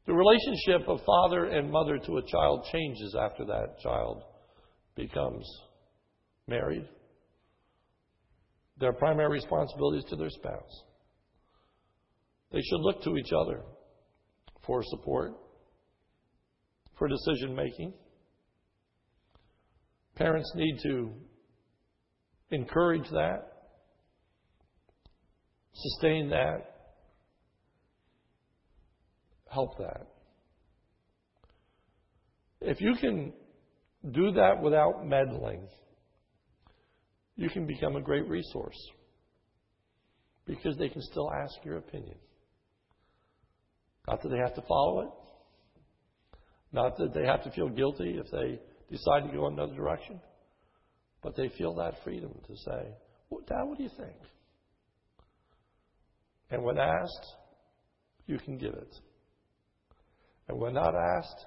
The 0.05 0.13
relationship 0.13 0.87
of 0.87 0.99
father 1.05 1.45
and 1.45 1.71
mother 1.71 1.97
to 1.97 2.17
a 2.17 2.25
child 2.25 2.65
changes 2.71 3.15
after 3.19 3.45
that 3.45 3.79
child 3.81 4.23
becomes 4.95 5.47
married. 6.47 6.87
Their 8.79 8.93
primary 8.93 9.29
responsibility 9.29 9.99
is 9.99 10.05
to 10.05 10.15
their 10.15 10.29
spouse. 10.29 10.83
They 12.51 12.61
should 12.61 12.81
look 12.81 13.03
to 13.03 13.17
each 13.17 13.31
other 13.39 13.61
for 14.65 14.81
support, 14.83 15.33
for 16.97 17.07
decision 17.07 17.55
making. 17.55 17.93
Parents 20.15 20.51
need 20.55 20.79
to 20.83 21.11
encourage 22.51 23.07
that, 23.11 23.48
sustain 25.73 26.29
that, 26.29 26.69
help 29.51 29.77
that. 29.77 30.07
If 32.61 32.81
you 32.81 32.95
can 32.99 33.33
do 34.11 34.31
that 34.33 34.61
without 34.61 35.05
meddling, 35.05 35.67
you 37.35 37.49
can 37.49 37.65
become 37.65 37.95
a 37.95 38.01
great 38.01 38.27
resource 38.27 38.77
because 40.45 40.77
they 40.77 40.89
can 40.89 41.01
still 41.01 41.31
ask 41.31 41.53
your 41.63 41.77
opinion. 41.77 42.15
Not 44.07 44.21
that 44.21 44.29
they 44.29 44.37
have 44.37 44.55
to 44.55 44.63
follow 44.67 45.01
it, 45.01 45.09
not 46.71 46.97
that 46.97 47.13
they 47.13 47.25
have 47.25 47.43
to 47.43 47.51
feel 47.51 47.69
guilty 47.69 48.19
if 48.19 48.29
they 48.31 48.59
decide 48.91 49.29
to 49.29 49.35
go 49.35 49.47
another 49.47 49.75
direction, 49.75 50.19
but 51.21 51.35
they 51.35 51.49
feel 51.57 51.75
that 51.75 52.03
freedom 52.03 52.31
to 52.47 52.55
say, 52.57 52.87
well, 53.29 53.41
Dad, 53.47 53.63
what 53.63 53.77
do 53.77 53.83
you 53.83 53.91
think? 53.97 54.15
And 56.51 56.63
when 56.63 56.77
asked, 56.79 57.35
you 58.25 58.39
can 58.39 58.57
give 58.57 58.73
it. 58.73 58.95
And 60.47 60.59
when 60.59 60.73
not 60.73 60.95
asked, 60.95 61.45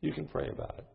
you 0.00 0.12
can 0.12 0.26
pray 0.26 0.48
about 0.48 0.76
it. 0.78 0.86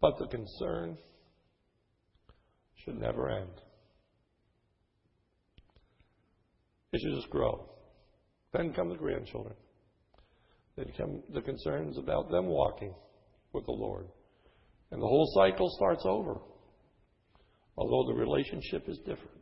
But 0.00 0.18
the 0.18 0.26
concern 0.28 0.96
should 2.84 2.98
never 2.98 3.28
end. 3.28 3.50
It 6.92 7.00
should 7.02 7.14
just 7.14 7.30
grow. 7.30 7.68
Then 8.52 8.72
come 8.72 8.88
the 8.88 8.96
grandchildren. 8.96 9.54
Then 10.76 10.86
come 10.96 11.22
the 11.32 11.42
concerns 11.42 11.98
about 11.98 12.30
them 12.30 12.46
walking 12.46 12.94
with 13.52 13.66
the 13.66 13.72
Lord. 13.72 14.06
And 14.90 15.00
the 15.00 15.06
whole 15.06 15.30
cycle 15.34 15.68
starts 15.76 16.04
over 16.04 16.40
although 17.80 18.12
the 18.12 18.18
relationship 18.18 18.88
is 18.88 18.98
different. 18.98 19.40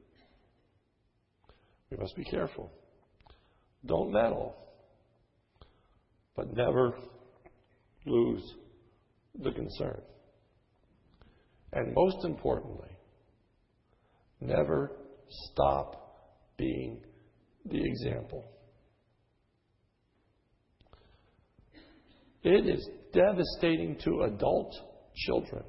We 1.90 1.96
must 1.96 2.14
be 2.14 2.24
careful. 2.24 2.70
Don't 3.84 4.12
meddle, 4.12 4.54
but 6.36 6.54
never 6.54 6.94
lose 8.06 8.54
the 9.42 9.50
concern. 9.50 10.00
And 11.72 11.94
most 11.94 12.24
importantly, 12.24 12.90
never 14.40 14.92
stop 15.28 16.16
being 16.56 17.00
the 17.64 17.82
example. 17.84 18.44
It 22.44 22.66
is 22.66 22.88
devastating 23.12 23.98
to 24.04 24.22
adult 24.22 24.74
children 25.26 25.62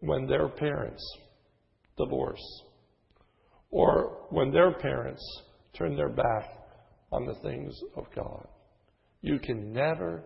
when 0.00 0.26
their 0.26 0.48
parents 0.48 1.02
divorce 1.96 2.62
or 3.70 4.26
when 4.30 4.52
their 4.52 4.72
parents 4.72 5.22
turn 5.76 5.96
their 5.96 6.10
back 6.10 6.48
on 7.12 7.26
the 7.26 7.34
things 7.42 7.74
of 7.96 8.04
God. 8.14 8.46
You 9.22 9.38
can 9.38 9.72
never, 9.72 10.22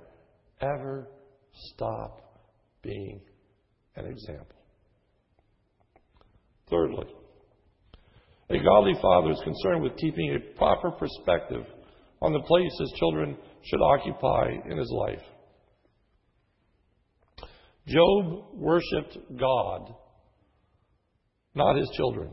ever 0.61 1.09
stop 1.75 2.41
being 2.83 3.21
an 3.97 4.07
example. 4.07 4.57
Thirdly, 6.69 7.07
a 8.51 8.59
godly 8.59 8.95
father 9.01 9.33
is 9.33 9.41
concerned 9.45 9.83
with 9.83 9.97
keeping 9.97 10.35
a 10.35 10.59
proper 10.59 10.91
perspective 10.91 11.65
on 12.23 12.33
the 12.33 12.41
place 12.41 12.73
his 12.79 12.93
children 12.99 13.37
should 13.63 13.81
occupy 13.81 14.51
in 14.69 14.77
his 14.77 14.91
life. 14.93 15.23
Job 17.91 18.45
worshiped 18.55 19.19
God, 19.37 19.95
not 21.57 21.77
his 21.77 21.91
children. 21.97 22.31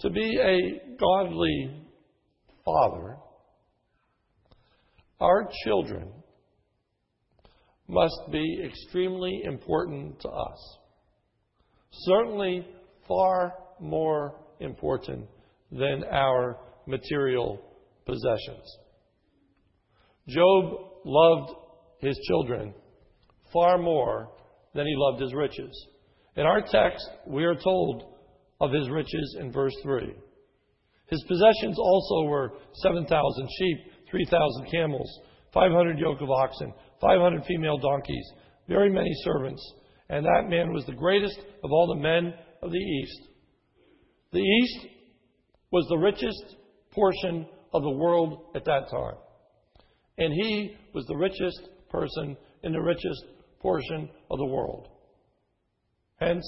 To 0.00 0.10
be 0.10 0.38
a 0.42 0.96
godly 0.98 1.82
father, 2.64 3.16
our 5.20 5.50
children 5.64 6.08
must 7.88 8.20
be 8.32 8.62
extremely 8.64 9.42
important 9.44 10.18
to 10.20 10.28
us. 10.28 10.78
Certainly 11.90 12.66
far 13.06 13.52
more 13.78 14.40
important 14.60 15.26
than 15.70 16.04
our 16.10 16.58
material 16.86 17.60
possessions. 18.06 18.78
Job 20.26 20.72
loved 21.04 21.52
his 22.00 22.18
children 22.26 22.72
far 23.52 23.78
more 23.78 24.30
than 24.74 24.86
he 24.86 24.94
loved 24.96 25.20
his 25.20 25.34
riches. 25.34 25.86
In 26.36 26.44
our 26.44 26.60
text, 26.60 27.08
we 27.26 27.44
are 27.44 27.54
told 27.54 28.14
of 28.60 28.72
his 28.72 28.88
riches 28.90 29.36
in 29.40 29.52
verse 29.52 29.74
3. 29.82 30.14
His 31.08 31.24
possessions 31.28 31.78
also 31.78 32.24
were 32.24 32.52
7,000 32.74 33.48
sheep, 33.58 33.78
3,000 34.10 34.70
camels, 34.70 35.20
500 35.54 35.98
yoke 35.98 36.20
of 36.20 36.30
oxen, 36.30 36.72
500 37.00 37.44
female 37.44 37.78
donkeys, 37.78 38.32
very 38.68 38.90
many 38.90 39.10
servants, 39.22 39.62
and 40.08 40.24
that 40.24 40.48
man 40.48 40.72
was 40.72 40.84
the 40.86 40.92
greatest 40.92 41.38
of 41.62 41.70
all 41.70 41.88
the 41.88 42.02
men 42.02 42.34
of 42.62 42.70
the 42.70 42.78
East. 42.78 43.20
The 44.32 44.40
East 44.40 44.86
was 45.70 45.86
the 45.88 45.98
richest 45.98 46.56
portion 46.92 47.46
of 47.72 47.82
the 47.82 47.90
world 47.90 48.50
at 48.54 48.64
that 48.64 48.90
time. 48.90 49.16
And 50.18 50.32
he 50.32 50.76
was 50.94 51.04
the 51.06 51.16
richest 51.16 51.68
person 51.90 52.36
in 52.66 52.72
the 52.72 52.80
richest 52.80 53.24
portion 53.60 54.10
of 54.28 54.38
the 54.38 54.44
world. 54.44 54.88
Hence, 56.16 56.44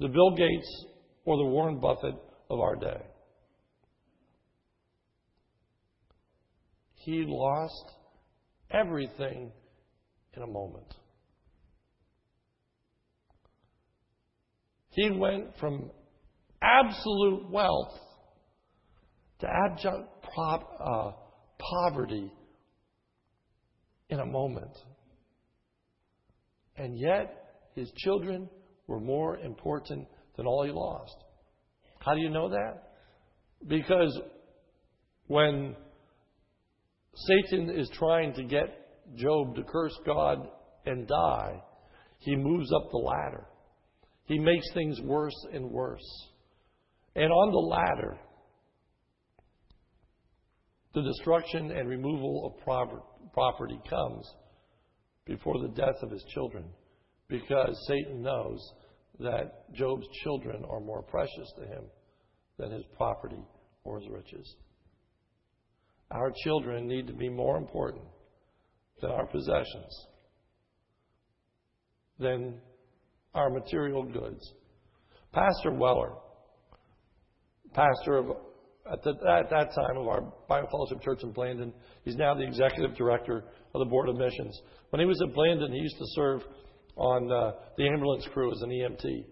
the 0.00 0.08
Bill 0.08 0.34
Gates 0.34 0.86
or 1.26 1.36
the 1.36 1.44
Warren 1.44 1.78
Buffett 1.78 2.14
of 2.48 2.60
our 2.60 2.76
day. 2.76 3.02
He 6.94 7.24
lost 7.26 7.92
everything 8.70 9.52
in 10.32 10.42
a 10.42 10.46
moment. 10.46 10.94
He 14.88 15.10
went 15.10 15.58
from 15.60 15.90
absolute 16.62 17.50
wealth 17.50 18.00
to 19.40 19.46
abject 19.46 20.08
uh, 20.38 21.12
poverty 21.58 22.32
in 24.08 24.20
a 24.20 24.26
moment. 24.26 24.72
And 26.78 26.98
yet, 26.98 27.48
his 27.74 27.90
children 27.96 28.48
were 28.86 29.00
more 29.00 29.38
important 29.38 30.06
than 30.36 30.46
all 30.46 30.64
he 30.64 30.70
lost. 30.70 31.16
How 31.98 32.14
do 32.14 32.20
you 32.20 32.30
know 32.30 32.48
that? 32.48 32.92
Because 33.66 34.18
when 35.26 35.74
Satan 37.14 37.70
is 37.70 37.90
trying 37.94 38.32
to 38.34 38.44
get 38.44 39.16
Job 39.16 39.56
to 39.56 39.62
curse 39.64 39.98
God 40.06 40.48
and 40.86 41.06
die, 41.08 41.62
he 42.18 42.36
moves 42.36 42.72
up 42.72 42.90
the 42.90 42.98
ladder. 42.98 43.46
He 44.26 44.38
makes 44.38 44.66
things 44.74 45.00
worse 45.02 45.34
and 45.52 45.70
worse. 45.70 46.28
And 47.16 47.32
on 47.32 47.50
the 47.50 47.58
ladder, 47.58 48.18
the 50.94 51.02
destruction 51.02 51.72
and 51.72 51.88
removal 51.88 52.46
of 52.46 52.64
property 53.34 53.80
comes 53.88 54.30
before 55.28 55.60
the 55.60 55.68
death 55.68 56.02
of 56.02 56.10
his 56.10 56.24
children 56.34 56.64
because 57.28 57.78
Satan 57.86 58.22
knows 58.22 58.58
that 59.20 59.72
Job's 59.74 60.06
children 60.24 60.64
are 60.68 60.80
more 60.80 61.02
precious 61.02 61.52
to 61.58 61.66
him 61.66 61.84
than 62.58 62.72
his 62.72 62.84
property 62.96 63.44
or 63.84 64.00
his 64.00 64.08
riches. 64.08 64.56
Our 66.10 66.32
children 66.44 66.88
need 66.88 67.06
to 67.08 67.12
be 67.12 67.28
more 67.28 67.58
important 67.58 68.04
than 69.02 69.10
our 69.10 69.26
possessions, 69.26 70.06
than 72.18 72.60
our 73.34 73.50
material 73.50 74.04
goods. 74.04 74.40
Pastor 75.32 75.72
Weller, 75.72 76.14
pastor 77.74 78.16
of 78.16 78.26
at, 78.92 79.02
the, 79.02 79.10
at 79.10 79.50
that 79.50 79.74
time 79.74 79.96
of 79.96 80.08
our 80.08 80.22
Bible 80.48 80.68
Fellowship 80.70 81.02
Church 81.02 81.20
in 81.22 81.32
Blandon, 81.32 81.72
he's 82.04 82.16
now 82.16 82.34
the 82.34 82.42
executive 82.44 82.96
director 82.96 83.44
of 83.74 83.78
the 83.78 83.84
Board 83.84 84.08
of 84.08 84.16
Missions. 84.16 84.60
When 84.90 85.00
he 85.00 85.06
was 85.06 85.20
at 85.22 85.34
Blandon, 85.34 85.72
he 85.72 85.78
used 85.78 85.98
to 85.98 86.06
serve 86.14 86.42
on 86.96 87.30
uh, 87.30 87.52
the 87.76 87.86
ambulance 87.86 88.26
crew 88.32 88.50
as 88.50 88.60
an 88.62 88.70
EMT. 88.70 89.24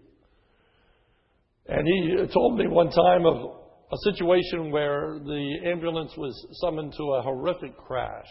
And 1.67 1.85
he 1.85 2.33
told 2.33 2.57
me 2.57 2.67
one 2.67 2.89
time 2.89 3.25
of 3.25 3.57
a 3.91 3.97
situation 4.13 4.71
where 4.71 5.19
the 5.19 5.55
ambulance 5.65 6.13
was 6.17 6.47
summoned 6.61 6.93
to 6.97 7.03
a 7.13 7.21
horrific 7.21 7.75
crash. 7.77 8.27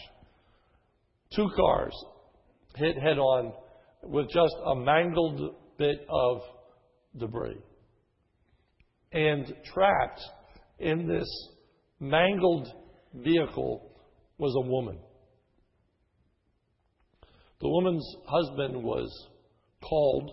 Two 1.34 1.48
cars 1.56 1.92
hit 2.76 2.96
head 2.98 3.18
on 3.18 3.52
with 4.04 4.26
just 4.30 4.54
a 4.64 4.76
mangled 4.76 5.54
bit 5.78 6.06
of 6.08 6.40
debris. 7.18 7.58
And 9.12 9.46
trapped 9.64 10.22
in 10.78 11.06
this 11.06 11.28
mangled 12.00 12.68
vehicle 13.14 13.90
was 14.38 14.54
a 14.56 14.68
woman. 14.68 14.98
The 17.60 17.68
woman's 17.68 18.06
husband 18.26 18.82
was 18.82 19.10
called 19.82 20.30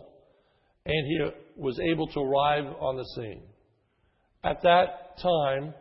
and 0.86 1.08
he 1.08 1.20
was 1.56 1.80
able 1.80 2.08
to 2.08 2.20
arrive 2.20 2.66
on 2.80 2.98
the 2.98 3.06
scene. 3.16 3.44
At 4.44 4.62
that 4.64 5.18
time, 5.22 5.74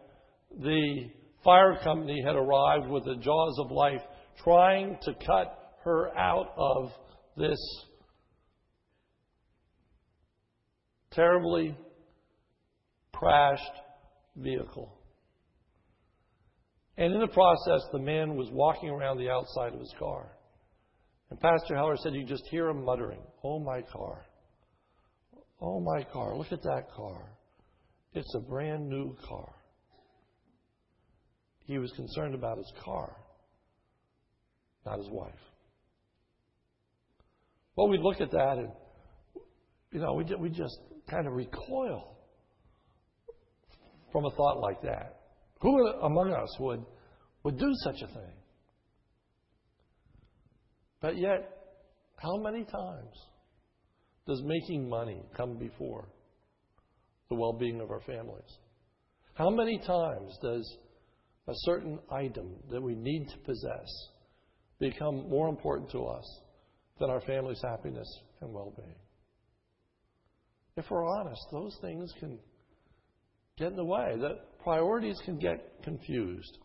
the 0.60 1.10
fire 1.42 1.78
company 1.82 2.22
had 2.24 2.36
arrived 2.36 2.88
with 2.88 3.04
the 3.04 3.16
jaws 3.16 3.58
of 3.58 3.72
life 3.72 4.00
trying 4.44 4.98
to 5.02 5.14
cut 5.26 5.72
her 5.84 6.16
out 6.16 6.52
of 6.56 6.90
this 7.36 7.58
terribly 11.10 11.76
crashed 13.12 13.62
vehicle. 14.36 14.98
And 16.96 17.12
in 17.14 17.20
the 17.20 17.28
process, 17.28 17.80
the 17.92 17.98
man 17.98 18.36
was 18.36 18.48
walking 18.52 18.90
around 18.90 19.18
the 19.18 19.30
outside 19.30 19.72
of 19.72 19.80
his 19.80 19.94
car. 19.98 20.30
And 21.30 21.40
Pastor 21.40 21.74
Heller 21.74 21.96
said 21.96 22.14
you 22.14 22.24
just 22.24 22.44
hear 22.50 22.68
him 22.68 22.84
muttering, 22.84 23.22
Oh, 23.42 23.58
my 23.58 23.80
car. 23.82 24.26
Oh, 25.60 25.80
my 25.80 26.04
car. 26.12 26.36
Look 26.36 26.52
at 26.52 26.62
that 26.62 26.90
car. 26.94 27.32
It's 28.14 28.34
a 28.36 28.40
brand 28.40 28.88
new 28.88 29.16
car. 29.26 29.54
He 31.64 31.78
was 31.78 31.90
concerned 31.92 32.34
about 32.34 32.58
his 32.58 32.70
car, 32.84 33.16
not 34.84 34.98
his 34.98 35.08
wife. 35.10 35.32
Well, 37.76 37.88
we 37.88 37.98
look 37.98 38.20
at 38.20 38.30
that 38.32 38.58
and, 38.58 38.68
you 39.92 40.00
know, 40.00 40.14
we, 40.14 40.24
we 40.38 40.50
just 40.50 40.78
kind 41.08 41.26
of 41.26 41.32
recoil 41.32 42.11
from 44.12 44.26
a 44.26 44.30
thought 44.30 44.60
like 44.60 44.82
that. 44.82 45.20
Who 45.60 45.88
among 46.02 46.32
us 46.32 46.56
would, 46.60 46.84
would 47.42 47.58
do 47.58 47.70
such 47.84 48.02
a 48.02 48.06
thing? 48.06 48.34
But 51.00 51.16
yet, 51.18 51.62
how 52.16 52.36
many 52.36 52.64
times 52.64 53.16
does 54.26 54.40
making 54.44 54.88
money 54.88 55.22
come 55.36 55.58
before 55.58 56.08
the 57.28 57.34
well 57.34 57.52
being 57.52 57.80
of 57.80 57.90
our 57.90 58.00
families? 58.02 58.58
How 59.34 59.50
many 59.50 59.78
times 59.78 60.36
does 60.42 60.76
a 61.48 61.52
certain 61.64 61.98
item 62.10 62.54
that 62.70 62.80
we 62.80 62.94
need 62.94 63.26
to 63.30 63.38
possess 63.38 63.88
become 64.78 65.28
more 65.28 65.48
important 65.48 65.90
to 65.90 66.04
us 66.04 66.40
than 67.00 67.10
our 67.10 67.20
family's 67.22 67.62
happiness 67.62 68.08
and 68.40 68.52
well 68.52 68.72
being? 68.76 68.94
If 70.76 70.90
we're 70.90 71.06
honest, 71.06 71.40
those 71.50 71.76
things 71.80 72.12
can 72.20 72.38
get 73.58 73.68
in 73.68 73.76
the 73.76 73.84
way. 73.84 74.16
The 74.18 74.38
priorities 74.62 75.20
can 75.24 75.38
get 75.38 75.82
confused. 75.82 76.58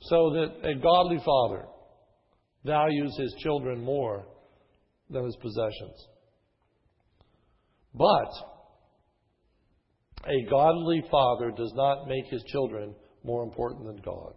So 0.00 0.30
that 0.30 0.68
a 0.68 0.74
godly 0.74 1.18
father 1.24 1.66
values 2.64 3.16
his 3.18 3.34
children 3.42 3.84
more 3.84 4.26
than 5.10 5.24
his 5.24 5.36
possessions. 5.36 6.06
But 7.94 8.30
a 10.26 10.50
godly 10.50 11.02
father 11.10 11.50
does 11.56 11.72
not 11.74 12.06
make 12.06 12.26
his 12.30 12.42
children 12.48 12.94
more 13.24 13.42
important 13.42 13.86
than 13.86 13.96
God. 13.96 14.34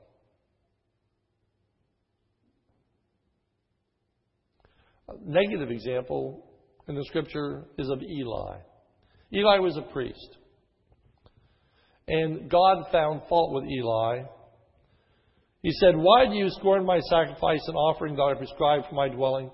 Negative 5.26 5.70
example 5.70 6.51
in 6.88 6.96
the 6.96 7.06
scripture 7.06 7.66
is 7.78 7.90
of 7.90 8.02
Eli. 8.02 8.58
Eli 9.34 9.58
was 9.60 9.78
a 9.78 9.94
priest. 9.94 10.38
And 12.08 12.50
God 12.50 12.86
found 12.92 13.22
fault 13.30 13.54
with 13.54 13.66
Eli. 13.66 14.24
He 15.62 15.72
said, 15.72 15.96
Why 15.96 16.26
do 16.26 16.34
you 16.34 16.50
scorn 16.50 16.86
my 16.86 17.00
sacrifice 17.10 17.62
and 17.68 17.78
offering 17.78 18.16
that 18.16 18.24
I 18.24 18.34
prescribed 18.34 18.88
for 18.90 18.96
my 18.96 19.08
dwelling? 19.08 19.50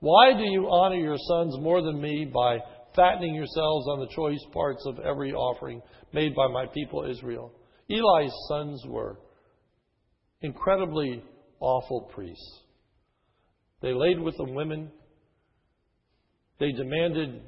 Why 0.00 0.32
do 0.36 0.42
you 0.42 0.68
honor 0.70 0.96
your 0.96 1.16
sons 1.16 1.56
more 1.60 1.80
than 1.80 2.00
me 2.00 2.30
by 2.32 2.58
fattening 2.94 3.34
yourselves 3.34 3.86
on 3.88 4.00
the 4.00 4.14
choice 4.14 4.44
parts 4.52 4.84
of 4.86 4.98
every 5.00 5.32
offering 5.32 5.82
made 6.12 6.34
by 6.34 6.46
my 6.48 6.66
people 6.72 7.08
Israel. 7.08 7.52
Eli's 7.88 8.32
sons 8.48 8.82
were 8.86 9.18
incredibly 10.42 11.22
awful 11.60 12.02
priests. 12.14 12.60
They 13.82 13.92
laid 13.92 14.20
with 14.20 14.36
the 14.36 14.44
women. 14.44 14.90
They 16.58 16.72
demanded 16.72 17.42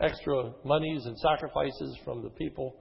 extra 0.00 0.52
monies 0.64 1.04
and 1.06 1.16
sacrifices 1.18 1.98
from 2.04 2.22
the 2.22 2.30
people. 2.30 2.76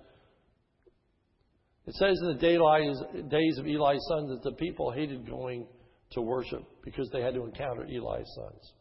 It 1.86 1.94
says 1.96 2.18
in 2.22 2.28
the 2.28 3.30
days 3.30 3.58
of 3.60 3.66
Eli's 3.66 4.06
sons 4.08 4.30
that 4.30 4.42
the 4.44 4.56
people 4.58 4.92
hated 4.92 5.30
going 5.30 5.68
to 6.12 6.22
worship 6.22 6.64
because 6.84 7.10
they 7.12 7.22
had 7.22 7.34
to 7.34 7.44
encounter 7.44 7.84
Eli's 7.84 8.32
sons. 8.36 8.74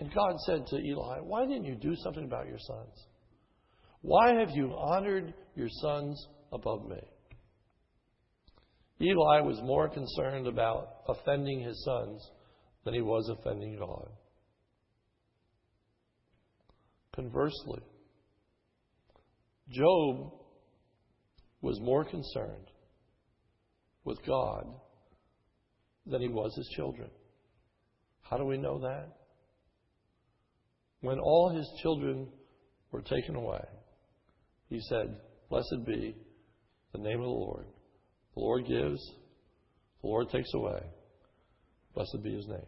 And 0.00 0.12
God 0.12 0.34
said 0.46 0.66
to 0.66 0.76
Eli, 0.76 1.18
Why 1.20 1.46
didn't 1.46 1.64
you 1.64 1.76
do 1.76 1.94
something 1.96 2.24
about 2.24 2.46
your 2.46 2.58
sons? 2.58 3.06
Why 4.02 4.34
have 4.34 4.50
you 4.52 4.74
honored 4.74 5.32
your 5.54 5.68
sons 5.70 6.26
above 6.52 6.86
me? 6.88 7.00
Eli 9.00 9.40
was 9.40 9.60
more 9.62 9.88
concerned 9.88 10.46
about 10.46 11.02
offending 11.08 11.60
his 11.60 11.82
sons 11.84 12.30
than 12.84 12.94
he 12.94 13.00
was 13.00 13.28
offending 13.28 13.76
God. 13.76 14.08
Conversely, 17.14 17.82
Job 19.70 20.32
was 21.60 21.78
more 21.80 22.04
concerned 22.04 22.70
with 24.04 24.18
God 24.26 24.66
than 26.06 26.20
he 26.20 26.28
was 26.28 26.54
his 26.56 26.68
children. 26.74 27.08
How 28.22 28.36
do 28.36 28.44
we 28.44 28.56
know 28.56 28.80
that? 28.80 29.08
when 31.02 31.18
all 31.18 31.50
his 31.50 31.68
children 31.82 32.28
were 32.90 33.02
taken 33.02 33.34
away, 33.34 33.62
he 34.70 34.80
said, 34.88 35.16
Blessed 35.50 35.84
be 35.84 36.16
the 36.92 36.98
name 36.98 37.18
of 37.18 37.24
the 37.24 37.30
Lord. 37.30 37.66
The 38.34 38.40
Lord 38.40 38.66
gives, 38.66 39.04
the 40.00 40.08
Lord 40.08 40.30
takes 40.30 40.54
away. 40.54 40.80
Blessed 41.94 42.22
be 42.22 42.34
his 42.34 42.46
name. 42.46 42.66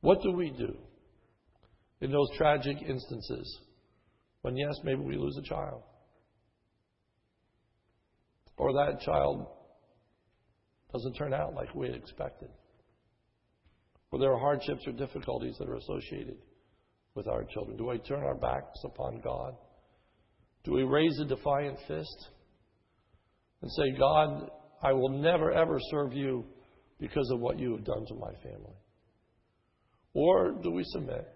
What 0.00 0.22
do 0.22 0.32
we 0.32 0.50
do 0.50 0.76
in 2.00 2.10
those 2.10 2.28
tragic 2.36 2.76
instances 2.82 3.60
when, 4.42 4.56
yes, 4.56 4.74
maybe 4.84 5.00
we 5.00 5.16
lose 5.16 5.36
a 5.38 5.48
child? 5.48 5.82
Or 8.56 8.72
that 8.72 9.00
child 9.00 9.48
doesn't 10.92 11.14
turn 11.14 11.34
out 11.34 11.54
like 11.54 11.74
we 11.74 11.88
had 11.88 11.96
expected. 11.96 12.48
Or 14.10 14.18
there 14.18 14.32
are 14.32 14.38
hardships 14.38 14.86
or 14.86 14.92
difficulties 14.92 15.56
that 15.58 15.68
are 15.68 15.76
associated 15.76 16.36
with 17.14 17.28
our 17.28 17.44
children. 17.44 17.76
Do 17.76 17.86
we 17.86 17.98
turn 17.98 18.22
our 18.22 18.36
backs 18.36 18.78
upon 18.84 19.20
God? 19.22 19.54
Do 20.64 20.72
we 20.72 20.84
raise 20.84 21.18
a 21.20 21.24
defiant 21.24 21.78
fist 21.86 22.28
and 23.62 23.70
say, 23.72 23.98
God, 23.98 24.50
I 24.82 24.92
will 24.92 25.08
never 25.08 25.52
ever 25.52 25.78
serve 25.90 26.12
you 26.12 26.44
because 27.00 27.28
of 27.32 27.40
what 27.40 27.58
you 27.58 27.72
have 27.72 27.84
done 27.84 28.06
to 28.06 28.14
my 28.14 28.32
family? 28.42 28.76
Or 30.14 30.52
do 30.62 30.70
we 30.70 30.82
submit? 30.84 31.26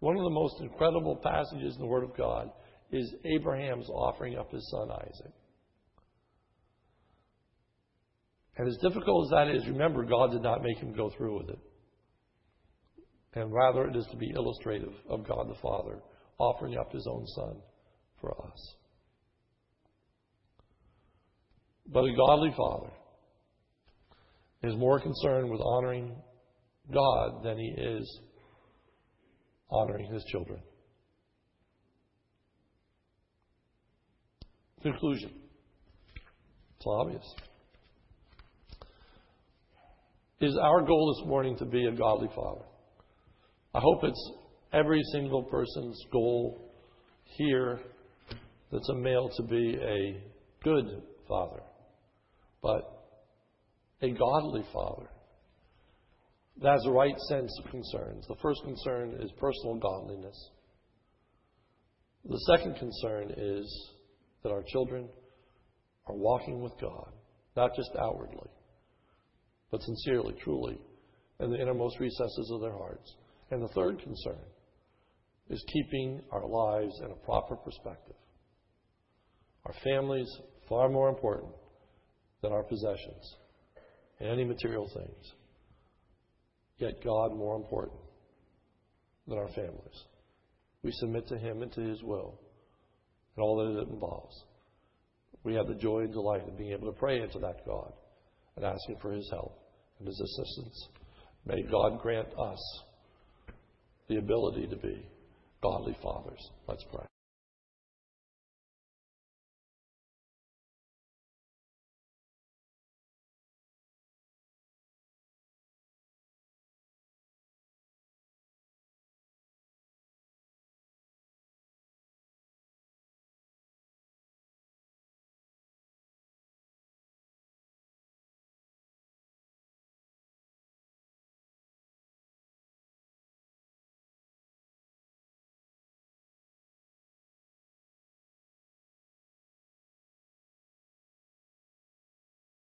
One 0.00 0.16
of 0.16 0.24
the 0.24 0.30
most 0.30 0.60
incredible 0.60 1.16
passages 1.16 1.74
in 1.74 1.80
the 1.80 1.86
Word 1.86 2.04
of 2.04 2.16
God 2.16 2.50
is 2.90 3.14
Abraham's 3.24 3.88
offering 3.88 4.36
up 4.36 4.50
his 4.52 4.68
son 4.70 4.90
Isaac. 4.90 5.32
And 8.58 8.68
as 8.68 8.76
difficult 8.78 9.26
as 9.26 9.30
that 9.30 9.54
is, 9.54 9.66
remember, 9.66 10.04
God 10.04 10.32
did 10.32 10.42
not 10.42 10.62
make 10.62 10.78
him 10.78 10.94
go 10.94 11.10
through 11.16 11.38
with 11.38 11.50
it. 11.50 11.58
And 13.34 13.52
rather, 13.52 13.86
it 13.86 13.96
is 13.96 14.06
to 14.10 14.16
be 14.16 14.32
illustrative 14.34 14.94
of 15.10 15.26
God 15.26 15.48
the 15.48 15.60
Father 15.60 16.00
offering 16.38 16.76
up 16.78 16.92
his 16.92 17.06
own 17.06 17.26
Son 17.26 17.56
for 18.20 18.34
us. 18.46 18.74
But 21.86 22.04
a 22.04 22.16
godly 22.16 22.52
Father 22.56 22.90
is 24.62 24.74
more 24.76 25.00
concerned 25.00 25.50
with 25.50 25.60
honoring 25.60 26.16
God 26.92 27.44
than 27.44 27.58
he 27.58 27.74
is 27.76 28.20
honoring 29.70 30.12
his 30.12 30.24
children. 30.24 30.60
Conclusion. 34.82 35.30
It's 36.76 36.86
obvious. 36.86 37.34
Is 40.40 40.56
our 40.62 40.82
goal 40.82 41.14
this 41.16 41.28
morning 41.28 41.56
to 41.58 41.64
be 41.64 41.86
a 41.86 41.92
godly 41.92 42.28
father? 42.34 42.62
I 43.74 43.80
hope 43.80 44.04
it's 44.04 44.32
every 44.72 45.02
single 45.12 45.42
person's 45.44 45.98
goal 46.12 46.72
here 47.24 47.80
that's 48.70 48.88
a 48.90 48.94
male 48.94 49.30
to 49.36 49.42
be 49.44 49.76
a 49.80 50.22
good 50.62 51.02
father, 51.26 51.62
but 52.62 52.82
a 54.02 54.10
godly 54.10 54.62
father 54.72 55.08
that 56.62 56.72
has 56.72 56.82
the 56.84 56.90
right 56.90 57.18
sense 57.28 57.52
of 57.62 57.70
concerns. 57.70 58.26
The 58.28 58.36
first 58.40 58.62
concern 58.64 59.18
is 59.20 59.30
personal 59.38 59.76
godliness. 59.76 60.50
The 62.24 62.40
second 62.56 62.76
concern 62.76 63.32
is 63.36 63.90
that 64.42 64.50
our 64.50 64.62
children 64.62 65.08
are 66.06 66.16
walking 66.16 66.62
with 66.62 66.72
God, 66.80 67.12
not 67.56 67.74
just 67.76 67.90
outwardly, 68.00 68.50
but 69.70 69.82
sincerely, 69.82 70.34
truly, 70.42 70.78
in 71.40 71.50
the 71.50 71.60
innermost 71.60 72.00
recesses 72.00 72.50
of 72.52 72.60
their 72.60 72.76
hearts. 72.76 73.14
And 73.50 73.62
the 73.62 73.72
third 73.74 74.00
concern 74.02 74.40
is 75.50 75.64
keeping 75.72 76.22
our 76.32 76.46
lives 76.46 76.98
in 77.04 77.10
a 77.10 77.24
proper 77.24 77.54
perspective. 77.56 78.16
Our 79.66 79.74
families 79.84 80.28
far 80.68 80.88
more 80.88 81.08
important 81.08 81.52
than 82.42 82.52
our 82.52 82.62
possessions 82.62 83.36
and 84.20 84.30
any 84.30 84.44
material 84.44 84.88
things. 84.94 85.32
Yet 86.78 87.02
God 87.02 87.34
more 87.34 87.56
important 87.56 88.00
than 89.26 89.38
our 89.38 89.48
families. 89.48 90.04
We 90.82 90.92
submit 90.92 91.26
to 91.28 91.38
Him 91.38 91.62
and 91.62 91.72
to 91.72 91.80
His 91.80 92.02
will 92.02 92.38
and 93.36 93.42
all 93.42 93.56
that 93.56 93.80
it 93.80 93.88
involves. 93.88 94.34
We 95.42 95.54
have 95.54 95.66
the 95.68 95.74
joy 95.74 96.00
and 96.00 96.12
delight 96.12 96.46
of 96.46 96.58
being 96.58 96.72
able 96.72 96.92
to 96.92 96.98
pray 96.98 97.20
into 97.20 97.38
that 97.40 97.64
God 97.66 97.92
and 98.56 98.64
asking 98.64 98.96
for 99.00 99.12
His 99.12 99.28
help 99.30 99.58
and 99.98 100.06
His 100.06 100.20
assistance. 100.20 100.88
May 101.46 101.62
God 101.62 102.00
grant 102.00 102.28
us 102.38 102.82
the 104.08 104.16
ability 104.16 104.66
to 104.68 104.76
be 104.76 105.06
godly 105.62 105.96
fathers. 106.02 106.50
Let's 106.66 106.84
pray. 106.92 107.06